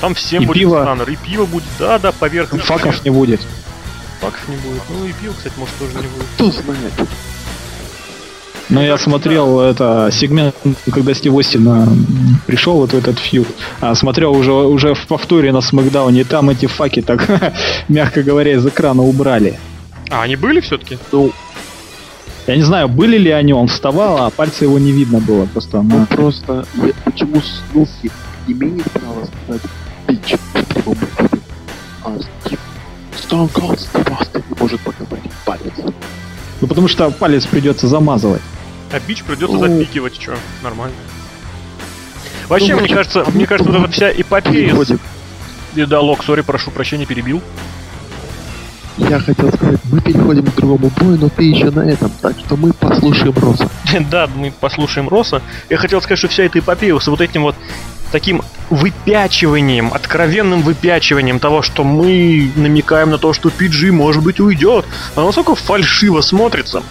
[0.00, 0.82] Там всем И будет пиво.
[0.82, 2.50] станер, и пиво будет, да-да, поверх.
[2.50, 3.40] Факов не будет.
[4.20, 4.82] Факов не будет.
[4.90, 6.26] Ну и пиво, кстати, может тоже не будет.
[6.34, 6.92] Кто знает.
[8.70, 10.54] Но я смотрел это сегмент,
[10.92, 11.88] когда Стив Остин а,
[12.46, 13.46] пришел вот в этот фьюд.
[13.80, 17.26] А смотрел уже, уже в повторе на Смакдауне, и там эти факи так,
[17.88, 19.58] мягко говоря, из экрана убрали.
[20.10, 20.98] А, они были все-таки?
[21.12, 21.32] Ну,
[22.46, 25.80] Я не знаю, были ли они, он вставал, а пальца его не видно было просто.
[25.80, 27.40] ну на- просто, я- почему
[27.72, 28.10] Снуки
[28.48, 29.62] имеет право сказать
[30.08, 31.40] бич в прямом эфире,
[32.04, 32.58] а Стив
[33.16, 35.72] Stone Cold Steve Austin не может показать палец.
[36.60, 38.42] Ну потому что палец придется замазывать.
[38.92, 40.36] А бич придется запикивать, что?
[40.62, 40.94] Нормально.
[42.48, 44.74] Вообще, Ну, мне кажется, мне кажется, вот эта вся эпопея...
[45.74, 47.42] И Да, Лок, сори, прошу прощения, перебил.
[48.96, 52.56] Я хотел сказать, мы переходим к другому бою, но ты еще на этом, так что
[52.56, 53.68] мы послушаем Роса.
[54.10, 55.40] да, мы послушаем Роса.
[55.70, 57.54] Я хотел сказать, что вся эта эпопея с вот этим вот
[58.10, 64.84] таким выпячиванием, откровенным выпячиванием того, что мы намекаем на то, что PG, может быть, уйдет.
[65.14, 66.82] А насколько фальшиво смотрится.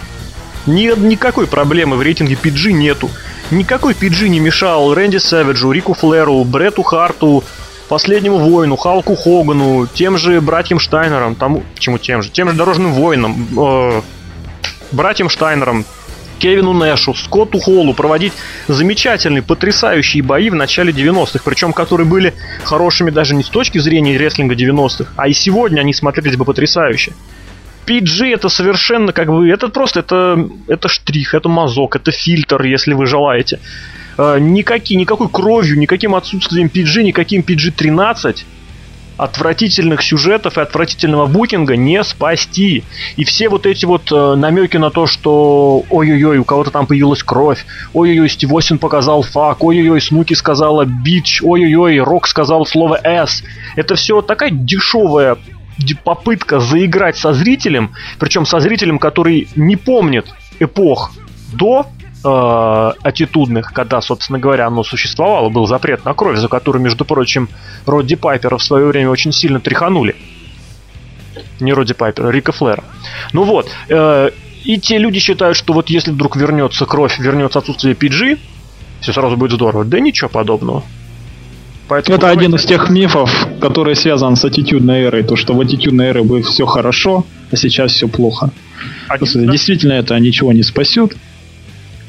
[0.68, 3.10] Ни, никакой проблемы в рейтинге PG нету.
[3.50, 7.42] Никакой PG не мешал Рэнди Сэвиджу, Рику Флэру, Бретту Харту,
[7.88, 12.92] Последнему воину, Халку Хогану, тем же братьям Штайнерам, тому, почему тем же, тем же дорожным
[12.92, 14.02] воинам, э,
[14.92, 15.86] братьям Штайнерам,
[16.38, 18.34] Кевину Нэшу, Скотту Холлу проводить
[18.68, 24.18] замечательные, потрясающие бои в начале 90-х, причем которые были хорошими даже не с точки зрения
[24.18, 27.14] рестлинга 90-х, а и сегодня они смотрелись бы потрясающе.
[27.88, 32.92] PG это совершенно как бы, это просто, это, это штрих, это мазок, это фильтр, если
[32.92, 33.60] вы желаете.
[34.18, 38.44] Э, никаки, никакой кровью, никаким отсутствием PG, никаким PG-13
[39.16, 42.84] отвратительных сюжетов и отвратительного букинга не спасти.
[43.16, 47.22] И все вот эти вот э, намеки на то, что ой-ой-ой, у кого-то там появилась
[47.22, 53.42] кровь, ой-ой-ой, Стив Остин показал фак, ой-ой-ой, Снуки сказала бич, ой-ой-ой, Рок сказал слово S.
[53.76, 55.36] Это все такая дешевая
[56.04, 60.26] попытка заиграть со зрителем, причем со зрителем, который не помнит
[60.58, 61.12] эпох
[61.52, 61.86] до
[62.24, 67.48] э, аттитудных, когда, собственно говоря, оно существовало, был запрет на кровь, за который, между прочим,
[67.86, 70.16] Родди Пайпера в свое время очень сильно тряханули.
[71.60, 72.84] Не Родди Пайпера, Рика Флера.
[73.32, 74.30] Ну вот, э,
[74.64, 78.38] и те люди считают, что вот если вдруг вернется кровь, вернется отсутствие PG,
[79.00, 79.84] все сразу будет здорово.
[79.84, 80.82] Да ничего подобного.
[81.88, 85.22] Поэтому Это один из тех мифов, который связан с аттитюдной эрой.
[85.22, 88.50] То, что в аттитюдной эре будет все хорошо, а сейчас все плохо.
[89.08, 89.52] Просто да?
[89.52, 91.16] Действительно, это ничего не спасет.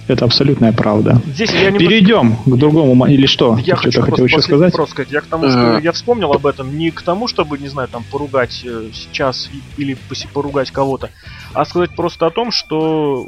[0.07, 1.21] Это абсолютная правда.
[1.27, 3.57] Здесь я немного- Перейдем к другому, или что?
[3.63, 4.71] Я Ты хочу хотел еще сказать?
[4.73, 5.11] вопрос сказать.
[5.11, 5.81] Я к тому, что Э.
[5.83, 9.95] я вспомнил об этом не к тому, чтобы, не знаю, там поругать э, сейчас или
[10.33, 11.09] поругать кого-то,
[11.53, 13.27] а сказать просто о том, что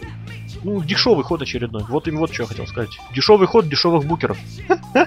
[0.63, 1.83] ну, дешевый ход очередной.
[1.87, 2.89] Вот им вот что я хотел сказать.
[3.15, 4.37] Дешевый ход дешевых букеров.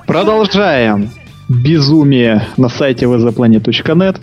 [0.06, 1.10] Продолжаем
[1.48, 4.20] безумие на сайте vzplanet.net.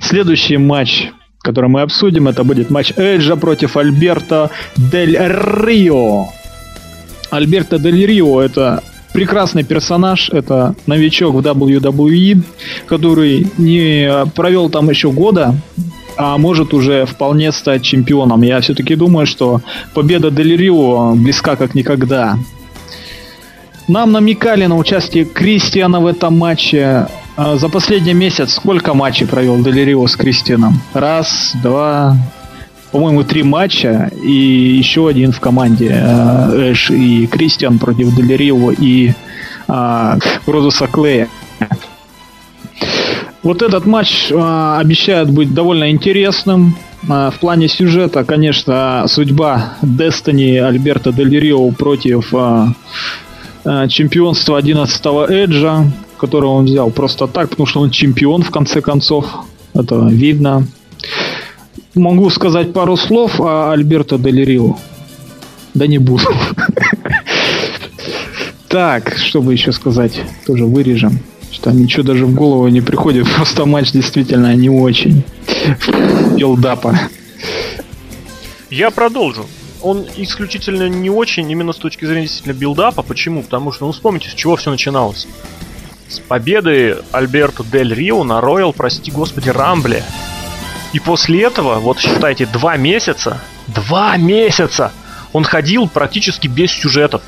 [0.00, 1.10] Следующий матч,
[1.40, 6.28] который мы обсудим, это будет матч Эджа против Альберта Дель Рио.
[7.30, 12.42] Альберто Дель Рио это прекрасный персонаж, это новичок в WWE,
[12.86, 15.54] который не провел там еще года,
[16.16, 18.42] а может уже вполне стать чемпионом.
[18.42, 19.60] Я все-таки думаю, что
[19.94, 22.38] победа Дель Рио близка как никогда.
[23.88, 27.06] Нам намекали на участие Кристиана в этом матче.
[27.36, 30.80] А за последний месяц сколько матчей провел Делирио с Кристианом?
[30.92, 32.16] Раз, два,
[32.92, 34.30] по-моему, три матча и
[34.78, 39.12] еще один в команде э, Эш и Кристиан против Делирио и
[39.68, 41.28] э, Розуса Клея.
[43.42, 46.76] Вот этот матч э, обещает быть довольно интересным.
[47.08, 52.66] Э, в плане сюжета, конечно, судьба Destiny Альберта Дель Рио против э,
[53.64, 55.84] э, чемпионства 11-го Эджа,
[56.18, 59.26] которого он взял просто так, потому что он чемпион в конце концов.
[59.74, 60.66] Это видно.
[61.94, 64.76] Могу сказать пару слов о Альберто Дель Рио.
[65.74, 66.24] Да не буду.
[68.68, 71.18] Так, чтобы еще сказать, тоже вырежем.
[71.50, 75.24] Что ничего даже в голову не приходит, просто матч действительно не очень.
[76.36, 76.98] Билдапа.
[78.70, 79.44] Я продолжу.
[79.82, 83.02] Он исключительно не очень, именно с точки зрения действительно билдапа.
[83.02, 83.42] Почему?
[83.42, 85.26] Потому что, ну, вспомните, с чего все начиналось.
[86.08, 90.04] С победы Альберто Дель Рио на Роял, прости господи, Рамбле.
[90.92, 94.92] И после этого, вот считайте, два месяца, два месяца
[95.32, 97.22] он ходил практически без сюжетов.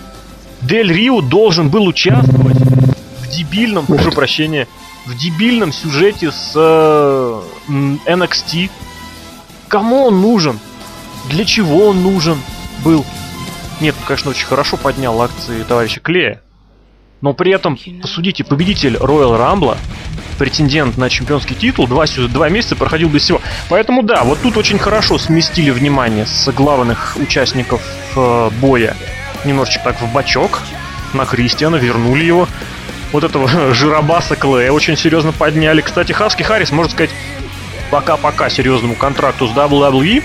[0.61, 4.69] Дель Рио должен был участвовать в дебильном, прошу прощения,
[5.07, 8.71] в дебильном сюжете с э, NXT.
[9.69, 10.59] Кому он нужен?
[11.29, 12.39] Для чего он нужен
[12.85, 13.05] был?
[13.81, 16.41] Нет, конечно, очень хорошо поднял акции товарища Клея.
[17.21, 19.77] Но при этом, посудите, победитель Royal Rumble
[20.39, 23.41] претендент на чемпионский титул, два, два месяца проходил без всего.
[23.69, 27.83] Поэтому да, вот тут очень хорошо сместили внимание с главных участников
[28.17, 28.97] э, боя
[29.45, 30.61] немножечко так в бачок
[31.13, 32.49] на Кристиана, вернули его.
[33.13, 35.81] Вот этого жиробаса Клея очень серьезно подняли.
[35.81, 37.11] Кстати, Хаски Харрис, можно сказать,
[37.91, 40.25] пока-пока серьезному контракту с WWE,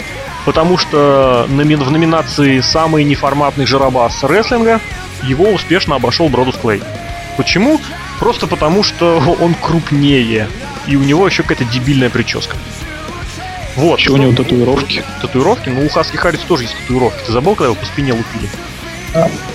[0.50, 1.54] потому что в
[1.92, 4.82] номинации «Самый неформатный жиробас рестлинга»
[5.22, 6.82] его успешно обошел Бродус Клей.
[7.38, 7.80] Почему?
[8.18, 10.48] Просто потому, что он крупнее.
[10.88, 12.58] И у него еще какая-то дебильная прическа.
[13.76, 14.00] Вот.
[14.00, 15.04] Еще у него татуировки.
[15.22, 15.70] Татуировки?
[15.70, 17.28] Ну, у Хаски Харрис тоже есть татуировки.
[17.28, 18.50] Ты забыл, когда его по спине лупили?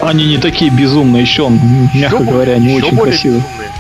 [0.01, 1.59] Они не такие безумные, еще он,
[1.93, 3.41] мягко еще говоря, не очень красивый.
[3.41, 3.73] Безумные.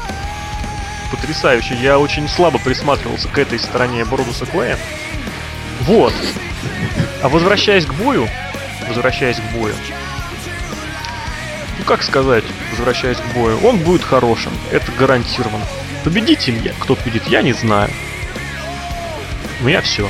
[1.13, 1.77] Потрясающе.
[1.81, 4.77] Я очень слабо присматривался к этой стороне Бродуса Клея.
[5.83, 6.13] Вот.
[7.23, 8.29] А возвращаясь к бою,
[8.89, 9.75] возвращаясь к бою,
[11.79, 15.65] ну как сказать, возвращаясь к бою, он будет хорошим, это гарантированно.
[16.05, 17.91] Победитель я, кто победит, я не знаю.
[19.61, 20.09] У меня все.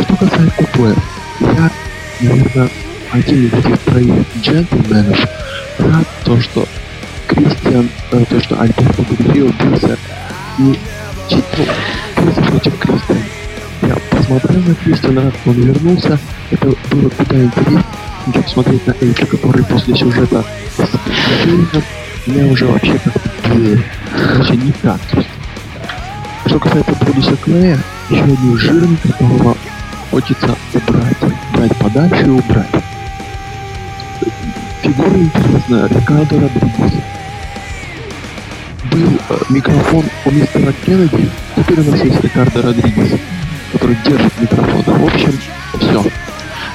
[0.00, 0.96] Что касается боя,
[1.40, 1.70] я,
[2.20, 2.70] наверное,
[3.12, 5.18] один из этих троих джентльменов
[5.78, 6.66] рад то, что
[7.26, 9.98] Кристиан, э, то, что Альберто Дель бился
[10.56, 10.80] против
[11.28, 11.99] Кристиана.
[14.30, 16.18] Я посмотрел на Кристиана, он вернулся,
[16.52, 17.84] это было куда интереснее,
[18.32, 20.44] чем смотреть на Эйджа, который после сюжета
[20.76, 21.82] с Кейном
[22.28, 23.28] меня уже вообще как-то
[24.16, 25.00] короче, не так.
[26.46, 27.76] Что касается Бродуса Клея,
[28.08, 29.56] еще один жирный, которого
[30.12, 31.16] хочется убрать,
[31.52, 32.84] брать подальше и убрать.
[34.82, 36.92] Фигура интересная, Рикардо Родригес.
[38.92, 43.18] Был э, микрофон у мистера Кеннеди, теперь у нас есть Рикардо Родригес,
[43.72, 44.82] который держит микрофон.
[44.82, 45.38] В общем,
[45.78, 46.04] все.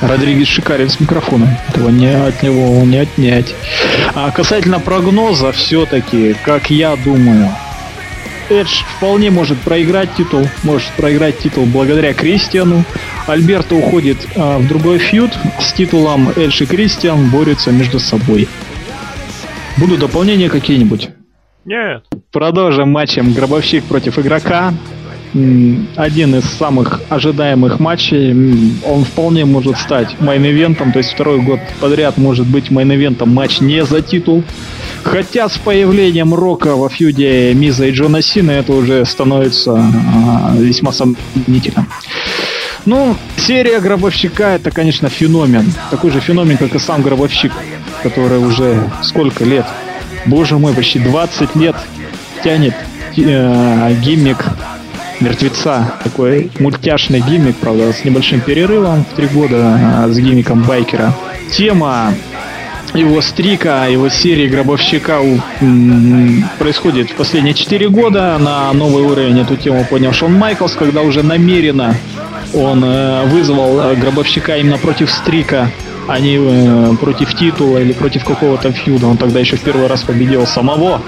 [0.02, 1.50] Родригес шикарен с микрофоном.
[1.70, 3.54] Этого не от него не отнять.
[4.14, 7.50] А касательно прогноза, все-таки, как я думаю,
[8.50, 12.84] Эдж вполне может проиграть титул, может проиграть титул благодаря Кристиану.
[13.26, 18.48] Альберто уходит а, в другой фьюд с титулом Эдж и Кристиан борются между собой.
[19.78, 21.10] Будут дополнения какие-нибудь?
[21.66, 22.04] Нет.
[22.32, 24.74] Продолжим матчем Гробовщик против игрока
[25.96, 28.32] один из самых ожидаемых матчей.
[28.86, 33.84] Он вполне может стать мейн-ивентом, то есть второй год подряд может быть мейн-ивентом матч не
[33.84, 34.44] за титул.
[35.04, 40.92] Хотя с появлением Рока во фьюде Миза и Джона Сина это уже становится а, весьма
[40.92, 41.88] сомнительным.
[42.86, 45.72] Ну, серия Гробовщика это, конечно, феномен.
[45.92, 47.52] Такой же феномен, как и сам Гробовщик,
[48.04, 49.66] который уже сколько лет?
[50.26, 51.76] Боже мой, почти 20 лет
[52.44, 52.74] тянет
[53.18, 54.46] э, гиммик
[55.20, 55.94] мертвеца.
[56.04, 61.14] Такой мультяшный гиммик, правда, с небольшим перерывом в три года а, с гиммиком байкера.
[61.52, 62.14] Тема
[62.94, 65.20] его стрика, его серии Гробовщика
[66.58, 68.38] происходит в последние четыре года.
[68.40, 71.96] На новый уровень эту тему поднял Шон Майклс, когда уже намеренно
[72.54, 75.70] он э, вызвал э, Гробовщика именно против стрика,
[76.08, 79.08] а не э, против титула или против какого-то фьюда.
[79.08, 81.02] Он тогда еще в первый раз победил самого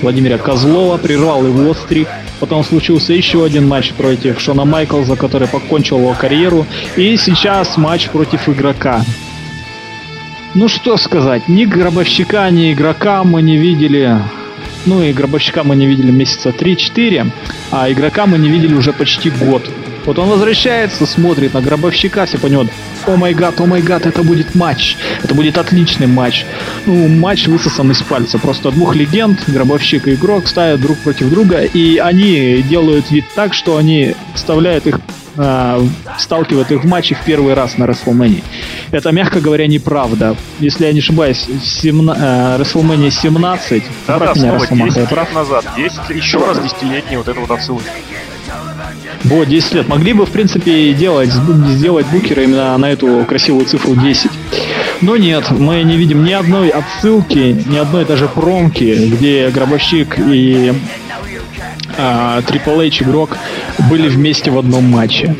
[0.00, 2.08] Владимира Козлова, прервал его стрик.
[2.40, 6.66] Потом случился еще один матч против Шона Майклза, который покончил его карьеру.
[6.96, 9.02] И сейчас матч против игрока.
[10.54, 14.18] Ну что сказать, ни гробовщика, ни игрока мы не видели.
[14.86, 17.30] Ну и гробовщика мы не видели месяца 3-4,
[17.72, 19.68] а игрока мы не видели уже почти год.
[20.06, 22.70] Вот он возвращается, смотрит на гробовщика, все понимают,
[23.06, 24.96] о май гад, о май гад, это будет матч.
[25.22, 26.46] Это будет отличный матч.
[26.86, 28.38] Ну, матч высосан из пальца.
[28.38, 33.52] Просто двух легенд, гробовщик и игрок, ставят друг против друга, и они делают вид так,
[33.52, 35.00] что они вставляют их
[35.36, 35.86] э,
[36.18, 38.44] сталкивают их в матче в первый раз на WrestleMania.
[38.92, 40.36] Это, мягко говоря, неправда.
[40.60, 43.82] Если я не ошибаюсь, семна, э, WrestleMania 17...
[44.06, 45.28] Да, да, меня, снова Росомаха, 10 я прав?
[45.28, 45.64] лет назад.
[45.76, 47.90] 10, еще раз десятилетний вот это вот отсылка.
[49.24, 49.88] Вот, 10 лет.
[49.88, 54.30] Могли бы, в принципе, делать, сделать букера именно на эту красивую цифру 10.
[55.02, 60.72] Но нет, мы не видим ни одной отсылки, ни одной даже промки, где Гробовщик и
[61.98, 63.36] а, Triple H игрок
[63.90, 65.36] были вместе в одном матче.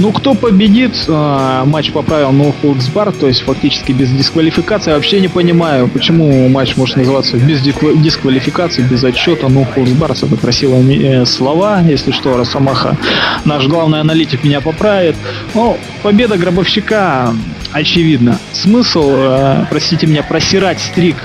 [0.00, 4.92] Ну, кто победит, а, матч по правилам No Holds Bar, то есть фактически без дисквалификации.
[4.92, 10.12] Я вообще не понимаю, почему матч может называться без дисквалификации, без отчета No Holds Bar.
[10.12, 12.96] Это красивые э, слова, если что, Росомаха.
[13.44, 15.16] Наш главный аналитик меня поправит.
[15.54, 17.34] Но победа Гробовщика
[17.72, 18.38] очевидно.
[18.54, 21.16] Смысл, э, простите меня, просирать стрик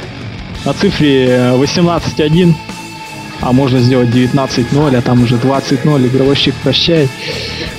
[0.66, 2.54] на цифре э, 18-1
[3.42, 7.10] а можно сделать 19-0, а там уже 20-0, игровщик прощает.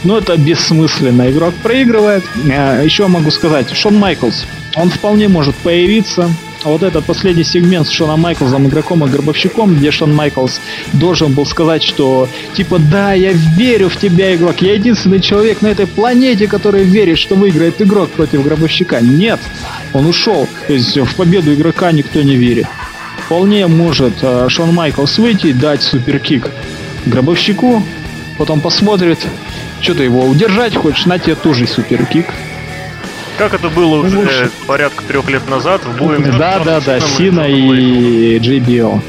[0.05, 1.31] Но это бессмысленно.
[1.31, 2.25] Игрок проигрывает.
[2.51, 6.31] Э, Еще могу сказать, Шон Майклс, он вполне может появиться.
[6.67, 10.61] А вот этот последний сегмент с Шоном Майклзом, игроком и гробовщиком, где Шон Майклс
[10.95, 15.69] должен был сказать, что типа да, я верю в тебя, игрок, я единственный человек на
[15.69, 19.01] этой планете, который верит, что выиграет игрок против гробовщика.
[19.01, 19.39] Нет,
[19.93, 20.49] он ушел.
[20.67, 22.67] То есть в победу игрока никто не верит.
[23.27, 26.49] Вполне может э, Шон Майклс выйти и дать суперкик
[27.07, 27.83] гробовщику,
[28.39, 29.19] потом посмотрит,
[29.81, 32.27] что ты его удержать хочешь, на тебе тоже суперкик.
[33.37, 34.51] Как это было уже лучше.
[34.67, 39.01] порядка трех лет назад в бою между Да, да, да, Сина и JBL.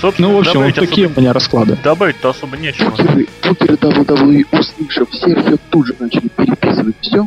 [0.00, 1.78] Собственно, Ну, в общем, вот такие особо- у меня расклады.
[1.82, 2.90] Добавить-то особо нечего.
[2.90, 7.26] Букеры, букеры WWE, услышав Серхио, тут же начали переписывать все.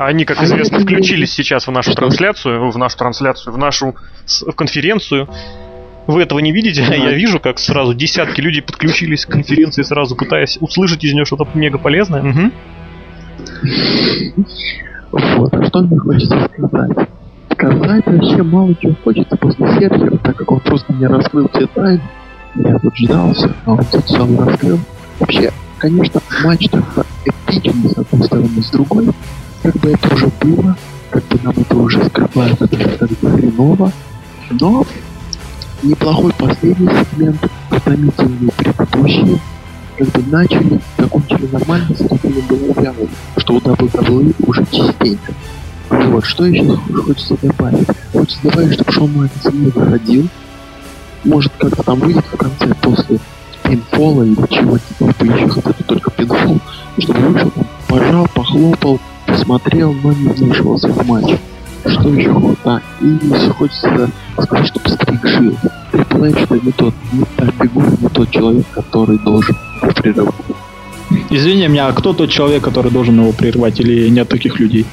[0.00, 3.96] Они, как А известно, включились сейчас в нашу трансляцию, в нашу трансляцию, в нашу
[4.26, 5.28] в конференцию.
[6.06, 10.16] Вы этого не видите, а я вижу, как сразу десятки людей подключились к конференции, сразу
[10.16, 12.22] пытаясь услышать из нее что-то мега полезное.
[12.22, 12.52] Мгм.
[15.12, 17.08] Вот, а что мне хочется сказать?
[17.52, 22.00] Сказать вообще мало чего хочется после Серхио, так как он просто не раскрыл все тайны.
[22.54, 24.78] Я тут ждался, а он тут сам раскрыл.
[25.18, 26.84] Вообще, конечно, матч так
[27.26, 29.06] эпичный с одной стороны, с другой,
[29.62, 30.76] как бы это уже было,
[31.10, 33.92] как бы нам это уже это как бы хреново,
[34.50, 34.86] но
[35.82, 37.38] неплохой последний сегмент,
[37.70, 39.38] утомительные предыдущие,
[39.98, 45.32] как бы начали, закончили нормально, с этим было явно, что у WWE уже частенько.
[45.90, 47.88] Вот, что еще хочется добавить?
[48.12, 50.28] Хочется добавить, чтобы Шон Майклс не выходил.
[51.24, 53.18] Может, как-то там выйдет в конце после
[53.64, 56.60] пинфола или чего-то типа еще хотя бы только пинфол,
[56.98, 57.52] чтобы вышел,
[57.88, 59.00] пожал, похлопал,
[59.30, 61.36] посмотрел, но не вмешивался в матч.
[61.86, 62.82] Что еще так?
[63.00, 63.18] И
[63.52, 65.56] хочется сказать, чтобы Стрик жил.
[65.92, 70.34] Трипл Эйч это не тот, не та фигура, не тот человек, который должен его прерывать.
[71.30, 74.86] Извини меня, а кто тот человек, который должен его прервать, или нет таких людей?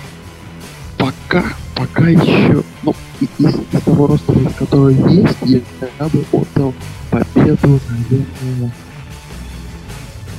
[0.97, 1.43] Пока,
[1.75, 5.59] пока еще, ну, из, из того роста, который есть, я,
[5.99, 6.73] я бы отдал
[7.11, 8.71] победу, наверное,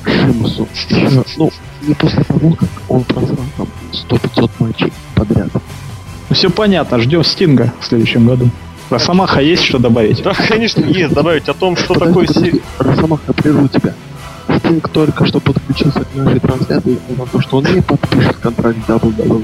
[0.05, 0.67] Шимусу.
[0.89, 5.49] Еще, ну, не после того, как он просрал там 100-500 матчей подряд.
[6.29, 8.49] Ну все понятно, ждем Стинга в следующем году.
[8.89, 10.23] Росомаха есть что добавить?
[10.23, 13.93] Да, конечно, есть добавить о том, что Подожди, такое подожди, Росомаха, прерву тебя.
[14.57, 18.77] Стинг только что подключился к нашей трансляции и сказал, то, что он не подпишет контракт
[18.87, 19.43] WWE.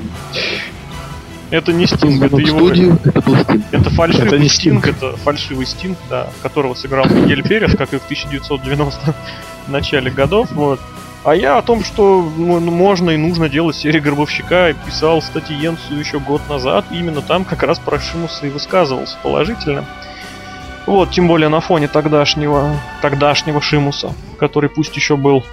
[1.52, 2.58] Это не Стинг, это его...
[2.58, 3.66] студию, это был Стинг.
[3.72, 4.98] Это фальшивый Это не Стинг, Стинг.
[4.98, 9.16] это фальшивый Стинг, да, которого сыграл Мигель Перес, как и в 1990
[9.68, 10.80] начале годов, вот.
[11.26, 16.00] А я о том, что ну, можно и нужно делать серии Гробовщика, и писал статьенцию
[16.00, 19.86] еще год назад, и именно там как раз про Шимуса и высказывался положительно.
[20.86, 25.44] Вот, тем более на фоне тогдашнего, тогдашнего Шимуса, который пусть еще был...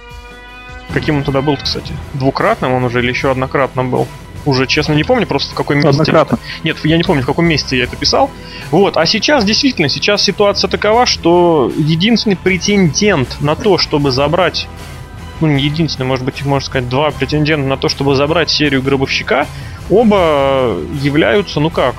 [0.93, 1.91] Каким он тогда был, кстати?
[2.13, 4.07] Двукратным он уже или еще однократным был?
[4.45, 5.89] Уже, честно, не помню просто в какой месте.
[5.89, 6.37] Однократно.
[6.63, 8.29] Нет, я не помню, в каком месяце я это писал.
[8.69, 14.67] Вот, а сейчас действительно, сейчас ситуация такова, что единственный претендент на то, чтобы забрать,
[15.41, 19.47] ну не единственный, может быть, можно сказать, два претендента на то, чтобы забрать серию Гробовщика,
[19.89, 21.95] оба являются, ну как,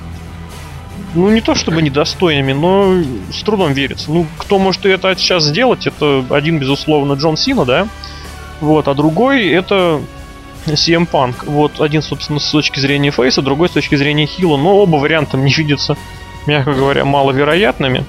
[1.14, 4.10] ну не то чтобы недостойными, но с трудом верится.
[4.10, 7.88] Ну, кто может это сейчас сделать, это один, безусловно, Джон Сина, да?
[8.60, 10.00] Вот, а другой это
[10.66, 11.44] CM Punk.
[11.46, 15.36] Вот один, собственно, с точки зрения фейса, другой с точки зрения хила, но оба варианта
[15.36, 15.96] мне видятся,
[16.46, 18.04] мягко говоря, маловероятными.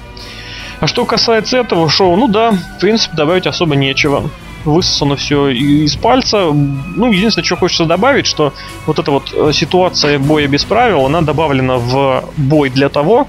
[0.80, 4.30] А что касается этого шоу, ну да, в принципе, добавить особо нечего.
[4.66, 6.51] Высосано все из пальца.
[6.51, 8.53] Ну, единственное, что хочется добавить, что
[8.86, 13.28] вот эта вот э, ситуация боя без правил, она добавлена в бой для того,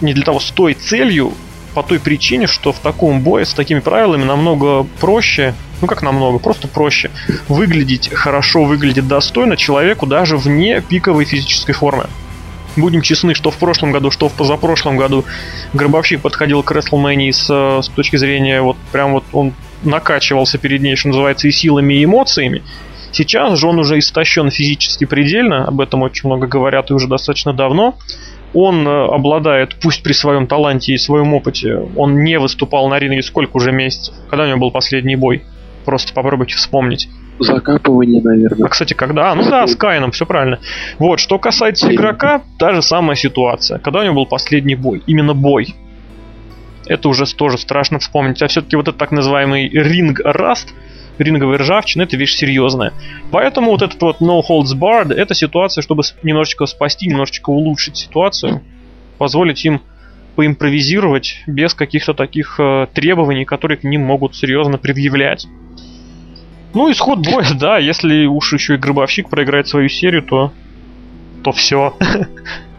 [0.00, 1.32] не для того, с той целью,
[1.74, 6.38] по той причине, что в таком бое с такими правилами намного проще, ну как намного,
[6.38, 7.10] просто проще
[7.48, 12.06] выглядеть хорошо, выглядеть достойно человеку даже вне пиковой физической формы.
[12.76, 15.24] Будем честны, что в прошлом году, что в позапрошлом году
[15.74, 19.52] Гробовщик подходил к WrestleMania с, с точки зрения вот прям вот он
[19.84, 22.62] накачивался перед ней, что называется, и силами, и эмоциями.
[23.12, 27.52] Сейчас же он уже истощен физически предельно, об этом очень много говорят и уже достаточно
[27.52, 27.96] давно
[28.54, 33.22] он э, обладает, пусть при своем таланте и своем опыте, он не выступал на ринге
[33.22, 34.14] сколько уже месяцев?
[34.28, 35.42] Когда у него был последний бой?
[35.84, 37.08] Просто попробуйте вспомнить.
[37.38, 38.66] Закапывание, наверное.
[38.66, 39.32] А, кстати, когда?
[39.32, 40.60] А, ну да, с Кайном, все правильно.
[40.98, 43.78] Вот, что касается игрока, та же самая ситуация.
[43.78, 45.02] Когда у него был последний бой?
[45.06, 45.74] Именно бой.
[46.92, 48.42] Это уже тоже страшно вспомнить.
[48.42, 50.74] А все-таки вот этот так называемый ринг-раст–
[51.18, 52.92] ринговая ржавчина, это вещь серьезная.
[53.30, 58.62] Поэтому вот этот вот no holds barred, это ситуация, чтобы немножечко спасти, немножечко улучшить ситуацию,
[59.18, 59.80] позволить им
[60.36, 65.46] поимпровизировать без каких-то таких э, требований, которые к ним могут серьезно предъявлять.
[66.72, 70.52] Ну, исход боя, да, если уж еще и гробовщик проиграет свою серию, то
[71.44, 71.96] то все.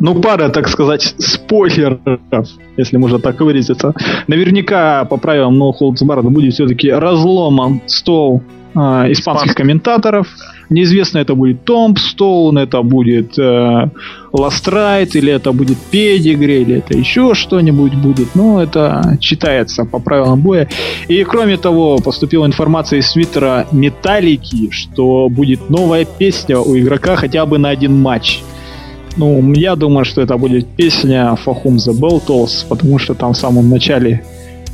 [0.00, 3.94] Ну, пара, так сказать, спойлеров, если можно так выразиться.
[4.28, 8.42] Наверняка по правилам No Holds Barred будет все-таки разломан стол
[8.74, 8.78] э,
[9.12, 10.26] испанских комментаторов.
[10.70, 13.90] Неизвестно, это будет Tombstone, это будет э,
[14.32, 18.34] Last Ride, или это будет Pedigree, или это еще что-нибудь будет.
[18.34, 20.68] Но это читается по правилам боя.
[21.08, 27.44] И кроме того, поступила информация из твиттера Металлики, что будет новая песня у игрока хотя
[27.44, 28.42] бы на один матч.
[29.20, 33.34] Ну, я думаю, что это будет песня For Whom the Bell Tolls, потому что там
[33.34, 34.24] в самом начале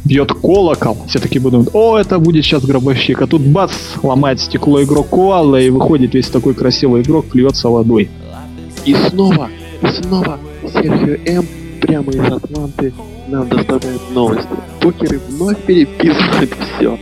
[0.04, 0.96] бьет колокол.
[1.08, 3.22] Все таки будут, о, это будет сейчас гробовщик.
[3.22, 3.72] А тут бац,
[4.04, 8.08] ломает стекло игрок Куалла, и выходит весь такой красивый игрок, плюется водой.
[8.84, 9.48] И снова,
[9.82, 10.38] и снова
[10.72, 11.46] Серхио М
[11.80, 12.94] прямо из Атланты
[13.26, 14.48] нам доставляет новости.
[14.80, 16.96] Покеры вновь переписывают все.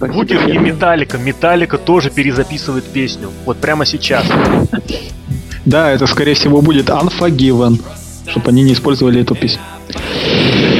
[0.00, 1.16] Букер и Металлика.
[1.16, 3.30] Металлика тоже перезаписывает песню.
[3.46, 4.26] Вот прямо сейчас.
[5.68, 7.78] Да, это скорее всего будет Unforgiven,
[8.26, 9.60] чтобы они не использовали эту песню.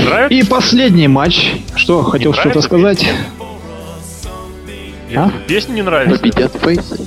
[0.07, 0.35] Нравится?
[0.35, 1.57] И последний матч.
[1.77, 3.07] Что, не хотел что-то сказать?
[5.11, 5.31] Нет, а?
[5.47, 6.19] Песня не нравится.
[6.19, 7.07] Победят фейсы.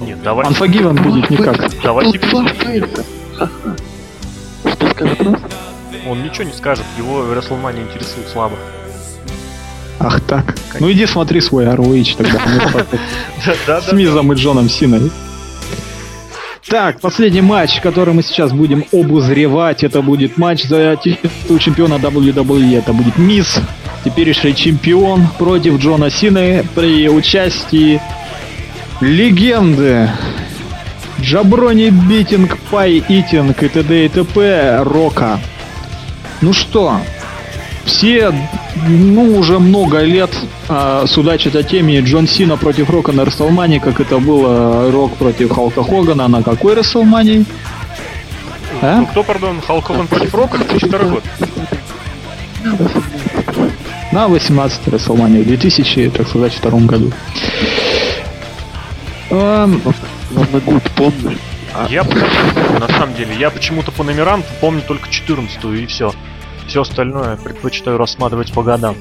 [0.00, 0.44] Нет, давай.
[0.44, 1.70] Unforgiven будет никак.
[1.84, 2.88] Давай себе.
[4.64, 5.38] Что скажет раз?
[6.08, 8.56] Он ничего не скажет, его WrestleMania интересует слабо.
[10.00, 10.56] Ах так.
[10.80, 13.80] Ну иди смотри свой ROH тогда.
[13.82, 15.12] С Мизом и Джоном Синой.
[16.70, 22.78] Так, последний матч, который мы сейчас будем обозревать, это будет матч за титул чемпиона WWE.
[22.78, 23.60] Это будет Мисс,
[24.04, 28.00] теперешний чемпион против Джона Сины при участии
[29.00, 30.08] легенды
[31.20, 34.04] Jabroni Beating, Pie Eating и т.д.
[34.04, 34.84] и т.п.
[34.84, 35.40] Рока.
[36.40, 37.00] Ну что,
[37.90, 38.32] все,
[38.86, 40.30] ну, уже много лет
[40.68, 45.52] а, судачат о теме Джон Сина против Рока на Рестлмании, как это было Рок против
[45.52, 47.44] Халка Хогана на какой Рестлмании?
[48.80, 49.00] А?
[49.00, 50.58] Ну, кто, пардон, Халк Хоган против Рока?
[50.58, 51.24] 2002 год.
[54.12, 57.12] На 18 Расселмании в 2000, так сказать, втором году.
[59.30, 59.94] Um,
[60.30, 61.36] Главное, год помню.
[61.88, 62.04] Я,
[62.78, 66.12] на самом деле, я почему-то по номерам помню только 14 и все.
[66.70, 68.94] Все остальное предпочитаю рассматривать по годам.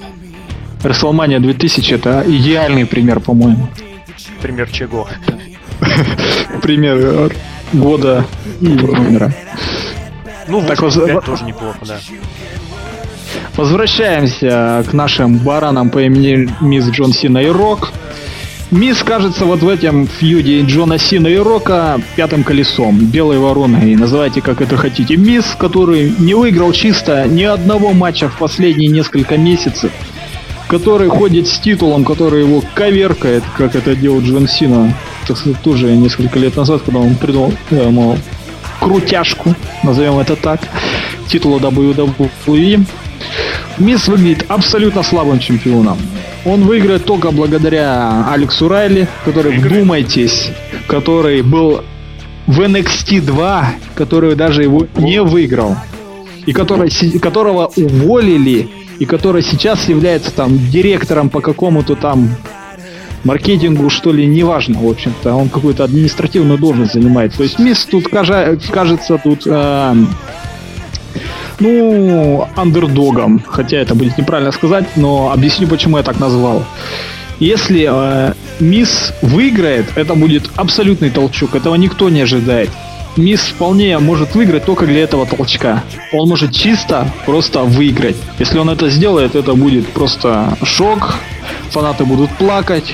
[0.81, 3.67] WrestleMania 2000 это идеальный пример, по-моему.
[4.41, 5.07] Пример чего?
[6.63, 7.29] Пример э,
[7.71, 8.25] года
[8.59, 9.31] и номера.
[10.47, 10.95] Ну, так воз...
[11.23, 11.99] тоже неплохо, да.
[13.55, 17.91] Возвращаемся к нашим баранам по имени Мисс Джон Сина и Рок.
[18.71, 24.41] Мисс кажется вот в этом фьюде Джона Сина и Рока пятым колесом, белой вороной, называйте
[24.41, 25.17] как это хотите.
[25.17, 29.91] Мисс, который не выиграл чисто ни одного матча в последние несколько месяцев,
[30.67, 34.95] который ходит с титулом, который его коверкает, как это делал Джон Сина,
[35.27, 38.17] так сказать, тоже несколько лет назад, когда он придумал, э, мол,
[38.79, 40.61] крутяшку, назовем это так,
[41.27, 42.85] титула WWE.
[43.79, 45.97] Мисс выглядит абсолютно слабым чемпионом.
[46.45, 50.51] Он выиграет только благодаря Алексу Райли, который, вдумайтесь,
[50.87, 51.81] который был
[52.47, 55.75] в NXT 2, который даже его не выиграл.
[56.45, 58.69] И который, которого уволили,
[58.99, 62.29] и который сейчас является там директором по какому-то там
[63.23, 65.33] маркетингу, что ли, неважно, в общем-то.
[65.33, 67.33] Он какую-то административную должность занимает.
[67.35, 69.95] То есть Мисс тут кажется тут э,
[71.59, 73.43] ну, андердогом.
[73.47, 76.63] Хотя это будет неправильно сказать, но объясню, почему я так назвал.
[77.39, 81.55] Если э, Мисс выиграет, это будет абсолютный толчок.
[81.55, 82.69] Этого никто не ожидает.
[83.15, 85.83] Мисс вполне может выиграть только для этого толчка.
[86.13, 88.15] Он может чисто просто выиграть.
[88.39, 91.15] Если он это сделает, это будет просто шок.
[91.71, 92.93] Фанаты будут плакать.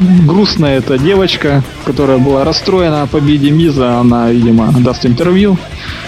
[0.00, 3.98] А, грустная эта девочка, которая была расстроена победе Миза.
[3.98, 5.56] Она, видимо, даст интервью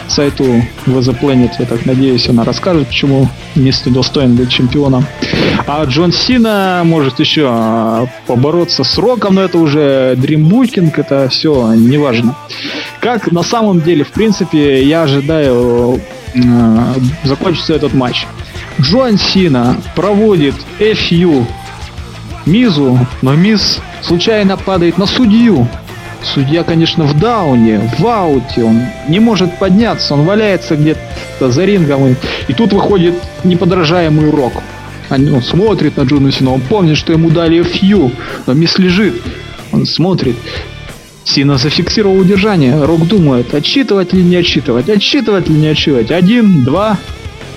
[0.08, 0.44] сайту
[0.86, 1.50] VZ Planet.
[1.58, 5.04] Я так надеюсь, она расскажет, почему Мисс недостоин быть чемпионом.
[5.66, 11.72] А Джон Сина может еще а, побороться с Роком, но это уже дримбукинг, это все
[11.74, 12.36] неважно.
[13.00, 16.00] Как на самом деле, в принципе, я ожидаю
[16.34, 16.40] э,
[17.24, 18.26] закончится этот матч.
[18.80, 21.46] Джон Сина проводит FU
[22.46, 25.68] Мизу, но Миз случайно падает на судью.
[26.22, 32.08] Судья, конечно, в дауне, в ауте, он не может подняться, он валяется где-то за рингом.
[32.08, 32.16] И,
[32.48, 34.54] и тут выходит неподражаемый Рок.
[35.10, 38.10] Он, смотрит на Джона Сина, он помнит, что ему дали фью,
[38.46, 39.20] но Мисс лежит.
[39.72, 40.36] Он смотрит.
[41.24, 42.84] Сина зафиксировал удержание.
[42.84, 46.10] Рок думает, отсчитывать или не отсчитывать, отсчитывать или не отсчитывать.
[46.10, 46.98] Один, два,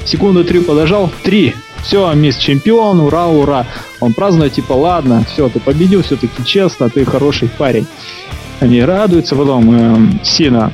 [0.05, 1.55] секунду три подожал, три.
[1.83, 3.65] Все, мисс чемпион, ура, ура.
[3.99, 7.87] Он празднует, типа, ладно, все, ты победил, все-таки честно, ты хороший парень.
[8.59, 10.71] Они радуются, потом э, Сина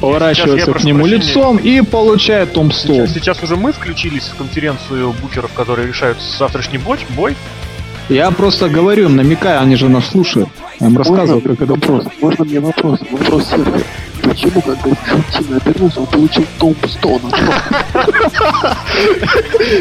[0.00, 1.24] поворачивается к нему прощения.
[1.24, 2.96] лицом и получает Том Стол.
[2.96, 6.98] Сейчас, сейчас уже мы включились в конференцию букеров, которые решают завтрашний бой.
[7.16, 7.36] бой.
[8.08, 10.48] Я просто говорю, намекаю, они же нас слушают.
[10.80, 12.04] Я им рассказывал, как это вопрос.
[12.20, 13.00] Можно мне вопрос?
[13.10, 13.82] Вопрос Серхио.
[14.22, 17.30] Почему, когда Джон обернулся, он получил Томпстона?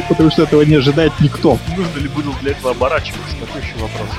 [0.09, 1.57] Потому что этого не ожидает никто.
[1.75, 3.35] Нужно ли было для этого оборачиваться?
[3.39, 4.09] Такой еще вопрос.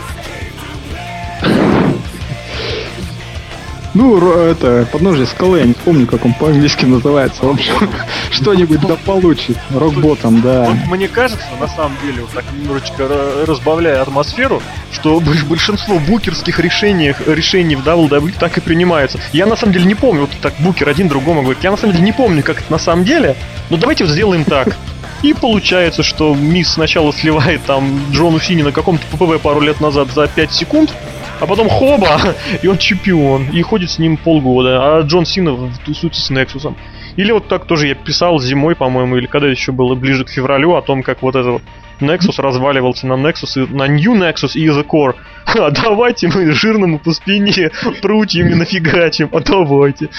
[3.94, 7.44] Ну, это, подножие скалы, я не помню, как он по-английски называется.
[7.44, 7.74] В общем,
[8.30, 9.56] что-нибудь да получит.
[9.70, 10.68] Рокботом, да.
[10.88, 13.08] Мне кажется, на самом деле, вот так немножечко
[13.46, 14.62] разбавляя атмосферу,
[14.92, 19.18] что большинство букерских решений, решений в WWE так и принимается.
[19.32, 21.92] Я на самом деле не помню, вот так букер один другому говорит, я на самом
[21.94, 23.36] деле не помню, как это на самом деле,
[23.70, 24.76] но давайте сделаем так.
[25.22, 30.08] И получается, что Мисс сначала сливает там Джону Фини на каком-то ППВ пару лет назад
[30.14, 30.94] за 5 секунд,
[31.40, 36.20] а потом хоба, и он чемпион, и ходит с ним полгода, а Джон Сина тусуется
[36.20, 36.76] с Нексусом.
[37.16, 40.74] Или вот так тоже я писал зимой, по-моему, или когда еще было ближе к февралю,
[40.74, 41.62] о том, как вот этот вот
[42.00, 45.14] Nexus разваливался на Nexus, и, на New Nexus и The Core.
[45.54, 47.70] А давайте мы жирному по спине
[48.02, 50.10] прутьями нафигачим, а давайте.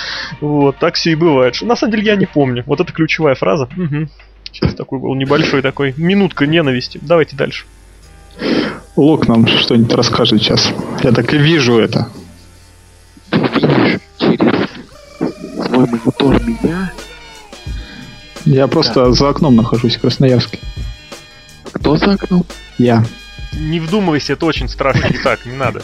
[0.41, 1.61] Вот, так все и бывает.
[1.61, 2.63] На самом деле я не помню.
[2.65, 3.69] Вот это ключевая фраза.
[3.77, 4.09] Угу.
[4.51, 6.99] Сейчас такой был небольшой такой минутка ненависти.
[7.01, 7.65] Давайте дальше.
[8.95, 10.71] Лук нам что-нибудь расскажет сейчас.
[11.03, 12.09] Я так и вижу это.
[13.29, 16.91] Ты видишь через свой монитор меня?
[18.45, 19.11] Я просто да.
[19.11, 20.59] за окном нахожусь в Красноярске.
[21.71, 22.45] Кто за окном?
[22.77, 23.05] Я.
[23.57, 25.81] Не вдумывайся, это очень страшно и так, не надо.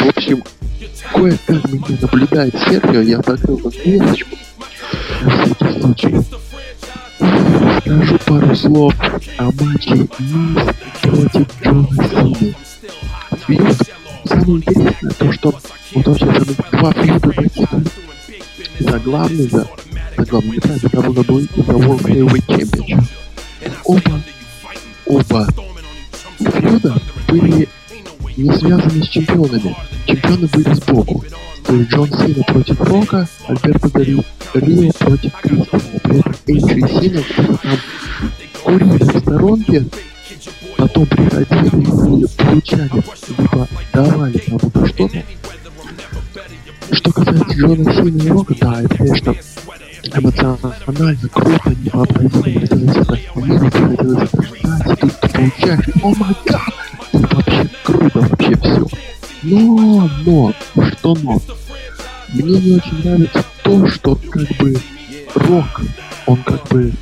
[0.00, 0.44] В общем,
[1.12, 4.36] кое-как меня наблюдает Серхио, я закрыл дверочку.
[5.22, 6.16] На всякий случай.
[7.80, 8.94] Скажу пару слов
[9.38, 10.66] о матче Мисс
[11.10, 12.54] против Джона Сины.
[13.46, 13.76] Фьюд,
[14.24, 15.54] самое интересное, то, что
[15.94, 17.68] вот вообще там два фьюда таких.
[18.80, 19.66] За главный, за,
[20.16, 23.04] за главный, неправильно, за WWE и за World Heavyweight Championship.
[23.84, 24.22] Оба,
[25.06, 25.48] оба
[26.38, 27.68] фьюда были
[28.36, 29.76] не связаны с чемпионами.
[30.06, 31.24] Чемпионы были сбоку.
[31.64, 34.22] То есть Джон Сина против Рока, Альберто Рио
[34.98, 36.00] против Кристофера.
[36.02, 37.58] При этом Эйджи Сина там
[38.62, 39.84] курили в сторонке,
[40.98, 43.04] потом приходили и получали,
[43.38, 45.22] либо давали кому-то что-то.
[46.90, 49.34] Что касается Джона Сина и Рока, да, это, конечно,
[50.14, 52.62] эмоционально, круто, невообразимо.
[52.64, 52.76] Это
[53.34, 56.62] увидеть, хотелось это ждать, тут ты получаешь, о май гад,
[57.12, 58.86] это вообще круто, вообще все.
[59.42, 60.52] Но, но,
[60.90, 61.40] что но?
[62.30, 64.76] Мне не очень нравится то, что как бы
[65.34, 65.80] рок,
[66.28, 66.92] он как бы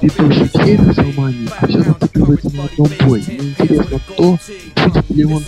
[0.00, 3.24] ведущий всей Расселмании, а все зацикливается на одном бой.
[3.26, 4.38] Мне интересно то,
[4.84, 5.42] будет ли он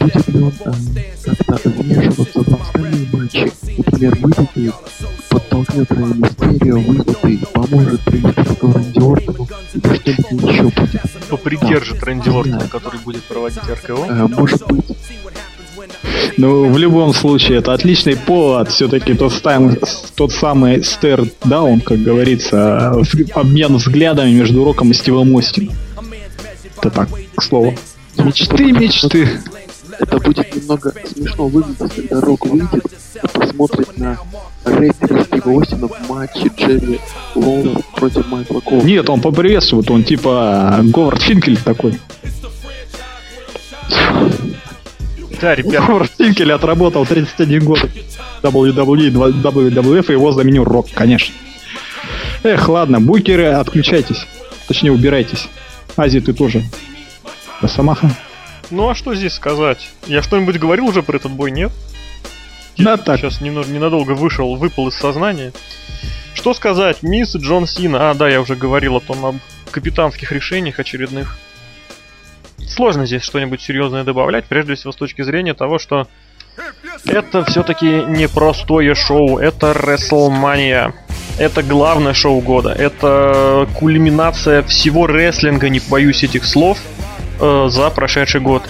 [0.00, 4.74] будет ли он э, как-то вмешиваться в остальные матчи, например, выйдет
[5.28, 11.02] подтолкнет Рэй Мистерио, выйдет и поможет к Рэнди Ортону, или что-нибудь еще будет.
[11.28, 12.06] Попридержит да.
[12.06, 14.06] Рэнди Ортона, который будет проводить РКО?
[14.08, 14.96] Э, может быть,
[16.36, 18.70] ну, в любом случае, это отличный повод.
[18.70, 19.76] Все-таки тот, тайм,
[20.14, 22.92] тот самый стер-даун, как говорится,
[23.34, 25.74] обмен взглядами между Роком и Стивом Остином.
[26.78, 27.74] Это так, к слову.
[28.18, 29.28] Мечты, мечты.
[29.98, 32.84] Это будет немного смешно выглядеть, когда Рок выйдет
[33.22, 34.18] и посмотрит на
[34.66, 37.00] рефери Стива Остина в матче Джерри
[37.34, 38.82] Лоуэр против Майкла Кола.
[38.82, 41.98] Нет, он поприветствует, он типа Говард Финкель такой.
[45.40, 45.72] Да, ребят.
[45.86, 47.80] Говард Финкель отработал 31 год
[48.42, 51.34] WWE, WWF, и его заменил Рок, конечно.
[52.42, 54.26] Эх, ладно, букеры, отключайтесь.
[54.68, 55.48] Точнее, убирайтесь.
[55.96, 56.62] Ази, ты тоже.
[57.60, 58.10] Росомаха.
[58.70, 59.90] Ну а что здесь сказать?
[60.06, 61.72] Я что-нибудь говорил уже про этот бой, нет?
[62.76, 63.18] Да, так.
[63.18, 65.52] Сейчас ненадолго вышел, выпал из сознания.
[66.34, 67.02] Что сказать?
[67.02, 68.10] Мисс Джон Сина.
[68.10, 69.36] А, да, я уже говорил о том, об
[69.70, 71.38] капитанских решениях очередных.
[72.68, 76.08] Сложно здесь что-нибудь серьезное добавлять, прежде всего с точки зрения того, что
[77.06, 80.92] это все-таки не простое шоу, это WrestleMania.
[81.38, 82.70] Это главное шоу года.
[82.70, 86.78] Это кульминация всего рестлинга, не боюсь этих слов,
[87.40, 88.62] э, за прошедший год.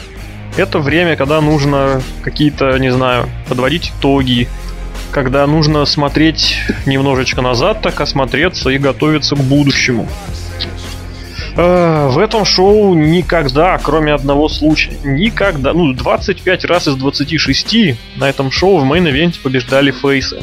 [0.57, 4.49] Это время, когда нужно какие-то, не знаю, подводить итоги,
[5.13, 10.09] когда нужно смотреть немножечко назад, так осмотреться и готовиться к будущему.
[11.57, 18.29] Э, в этом шоу никогда, кроме одного случая, никогда, ну, 25 раз из 26 на
[18.29, 20.43] этом шоу в мейн-ивенте побеждали фейсы.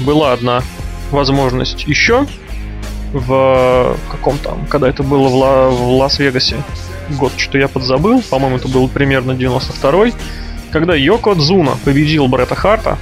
[0.00, 0.62] Была одна
[1.10, 2.26] возможность еще
[3.12, 6.56] в каком там, когда это было в, Ла- в Лас-Вегасе.
[7.18, 10.12] Год что я подзабыл, по-моему, это был примерно 92-й,
[10.70, 12.98] когда Йоко Дзуна победил Бретта Харта.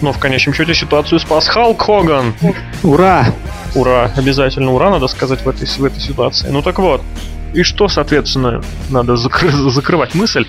[0.00, 2.34] Но в конечном счете ситуацию спас Халк Хоган.
[2.82, 3.26] Ура!
[3.76, 6.48] Ура, обязательно ура, надо сказать в этой, в этой ситуации.
[6.48, 7.02] Ну так вот,
[7.52, 10.46] и что, соответственно, надо закры- закрывать мысль,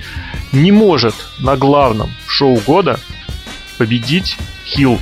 [0.54, 3.00] не может на главном шоу года
[3.78, 4.98] победить Хилл,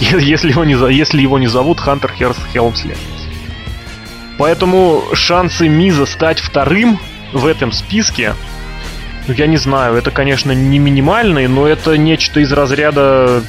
[0.00, 2.96] если его не, если его не зовут Хантер Херст Хелмсли.
[4.38, 6.98] Поэтому шансы Миза стать вторым
[7.34, 8.34] в этом списке,
[9.26, 13.42] ну я не знаю, это, конечно, не минимальные, но это нечто из разряда